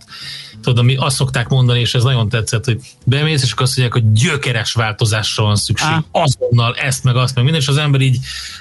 [0.62, 4.12] tudod, mi azt szokták mondani, és ez nagyon tetszett, hogy bemész, és azt mondják, hogy
[4.12, 5.88] gyökeres változásra van szükség.
[5.88, 6.04] Á.
[6.12, 8.18] Azonnal ezt, meg azt, meg minden, és az ember így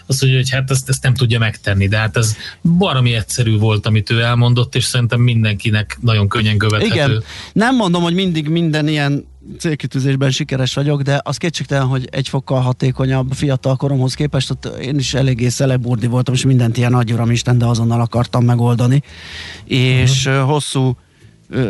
[0.07, 3.87] azt mondja, hogy hát ezt, ezt nem tudja megtenni, de hát ez baromi egyszerű volt,
[3.87, 6.95] amit ő elmondott, és szerintem mindenkinek nagyon könnyen követhető.
[6.95, 7.23] Igen,
[7.53, 9.27] nem mondom, hogy mindig minden ilyen
[9.59, 14.99] célkitűzésben sikeres vagyok, de az kétségtelen, hogy egy fokkal hatékonyabb fiatal koromhoz képest, ott én
[14.99, 19.03] is eléggé szeleburdi voltam, és mindent ilyen nagy uram Isten, de azonnal akartam megoldani.
[19.65, 20.49] És uh-huh.
[20.49, 20.97] hosszú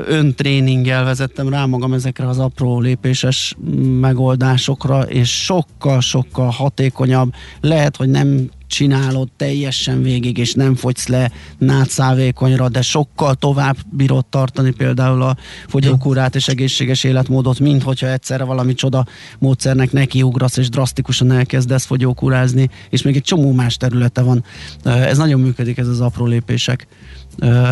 [0.07, 3.55] öntréninggel vezettem rá magam ezekre az apró lépéses
[4.01, 7.33] megoldásokra, és sokkal-sokkal hatékonyabb.
[7.61, 14.27] Lehet, hogy nem csinálod teljesen végig, és nem fogysz le nátszávékonyra, de sokkal tovább bírod
[14.27, 19.07] tartani például a fogyókúrát és egészséges életmódot, mint hogyha egyszerre valami csoda
[19.39, 24.45] módszernek nekiugrasz, és drasztikusan elkezdesz fogyókúrázni, és még egy csomó más területe van.
[24.85, 26.87] Ez nagyon működik, ez az apró lépések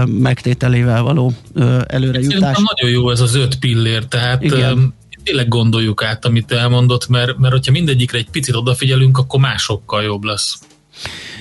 [0.07, 1.33] megtételével való
[1.87, 2.57] előrejutás.
[2.75, 4.95] Nagyon jó ez az öt pillér, tehát Igen.
[5.23, 10.25] tényleg gondoljuk át, amit elmondott, mert, mert hogyha mindegyikre egy picit odafigyelünk, akkor másokkal jobb
[10.25, 10.59] lesz.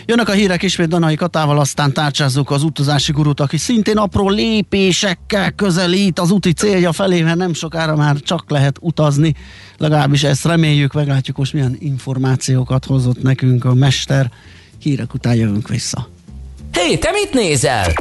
[0.05, 5.51] Jönnek a hírek ismét Danai Katával, aztán tárcsázzuk az utazási gurut, aki szintén apró lépésekkel
[5.51, 9.35] közelít az úti célja felé, mert nem sokára már csak lehet utazni.
[9.77, 14.31] Legalábbis ezt reméljük, meglátjuk most milyen információkat hozott nekünk a mester.
[14.79, 16.09] Hírek után jövünk vissza.
[16.73, 17.93] Hé, hey, te mit nézel?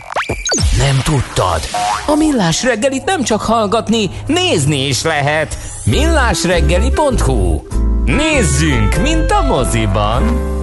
[0.78, 1.60] Nem tudtad?
[2.06, 5.58] A Millás reggelit nem csak hallgatni, nézni is lehet.
[5.84, 7.62] millásreggeli.hu
[8.04, 10.62] Nézzünk, mint a moziban!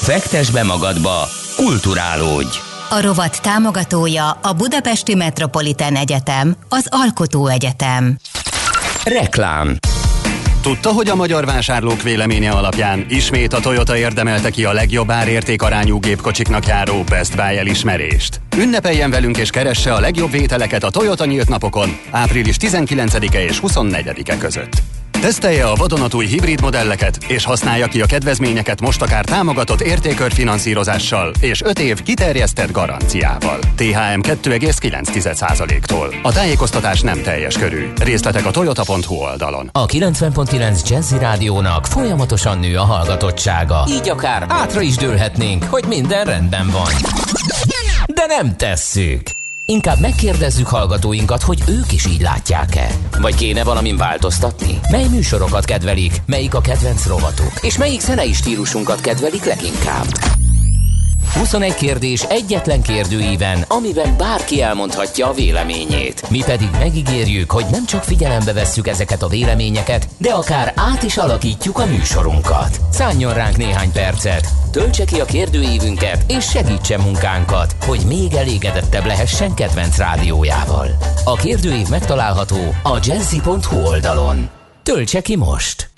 [0.00, 2.58] Fektes be magadba, kulturálódj!
[2.88, 8.16] A rovat támogatója a Budapesti Metropolitán Egyetem, az Alkotó Egyetem.
[9.04, 9.76] Reklám
[10.62, 15.98] Tudta, hogy a magyar vásárlók véleménye alapján ismét a Toyota érdemelte ki a legjobb árértékarányú
[15.98, 18.40] gépkocsiknak járó Best Buy elismerést?
[18.56, 24.38] Ünnepeljen velünk és keresse a legjobb vételeket a Toyota nyílt napokon április 19-e és 24-e
[24.38, 24.82] között.
[25.20, 31.62] Tesztelje a vadonatúj hibrid modelleket, és használja ki a kedvezményeket most akár támogatott értékörfinanszírozással és
[31.62, 33.58] 5 év kiterjesztett garanciával.
[33.58, 36.14] THM 2,9%-tól.
[36.22, 37.92] A tájékoztatás nem teljes körű.
[38.02, 39.68] Részletek a toyota.hu oldalon.
[39.72, 43.84] A 90.9 Jazzy Rádiónak folyamatosan nő a hallgatottsága.
[43.88, 46.92] Így akár átra is dőlhetnénk, hogy minden rendben van.
[48.06, 49.20] De nem tesszük.
[49.70, 52.90] Inkább megkérdezzük hallgatóinkat, hogy ők is így látják-e.
[53.20, 54.80] Vagy kéne valamin változtatni?
[54.90, 56.22] Mely műsorokat kedvelik?
[56.26, 57.52] Melyik a kedvenc rovatuk?
[57.60, 60.06] És melyik zenei stílusunkat kedvelik leginkább?
[61.34, 66.30] 21 kérdés egyetlen kérdőíven, amiben bárki elmondhatja a véleményét.
[66.30, 71.16] Mi pedig megígérjük, hogy nem csak figyelembe vesszük ezeket a véleményeket, de akár át is
[71.16, 72.80] alakítjuk a műsorunkat.
[72.90, 79.54] Szálljon ránk néhány percet, töltse ki a kérdőívünket, és segítse munkánkat, hogy még elégedettebb lehessen
[79.54, 80.88] kedvenc rádiójával.
[81.24, 84.48] A kérdőív megtalálható a jazzy.hu oldalon.
[84.82, 85.90] Töltse ki most!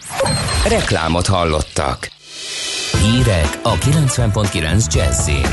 [0.69, 2.11] Reklámot hallottak.
[3.03, 5.47] Hírek a 90.9 Jazzin.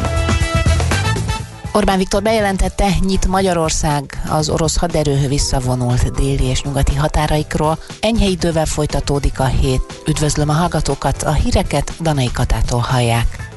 [1.74, 7.78] Orbán Viktor bejelentette, nyit Magyarország az orosz haderő visszavonult déli és nyugati határaikról.
[8.00, 10.02] Enyhe idővel folytatódik a hét.
[10.08, 13.50] Üdvözlöm a hallgatókat, a híreket Danai Katától hallják.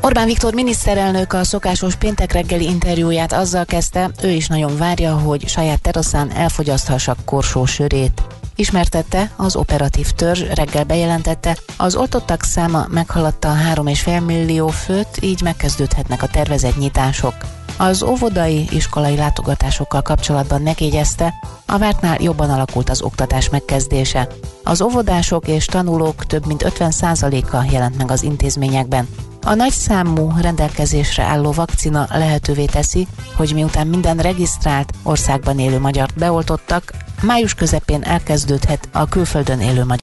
[0.00, 5.48] Orbán Viktor miniszterelnök a szokásos péntek reggeli interjúját azzal kezdte, ő is nagyon várja, hogy
[5.48, 8.22] saját teraszán elfogyaszthassa korsó sörét.
[8.58, 15.42] Ismertette, az operatív törzs reggel bejelentette, az oltottak száma meghaladta a 3,5 millió főt, így
[15.42, 17.34] megkezdődhetnek a tervezett nyitások.
[17.76, 21.34] Az óvodai, iskolai látogatásokkal kapcsolatban megjegyezte,
[21.66, 24.28] a vártnál jobban alakult az oktatás megkezdése.
[24.64, 29.08] Az óvodások és tanulók több mint 50%-a jelent meg az intézményekben.
[29.42, 33.06] A nagy számú rendelkezésre álló vakcina lehetővé teszi,
[33.36, 39.96] hogy miután minden regisztrált országban élő magyart beoltottak, május közepén elkezdődhet a külföldön élő magyar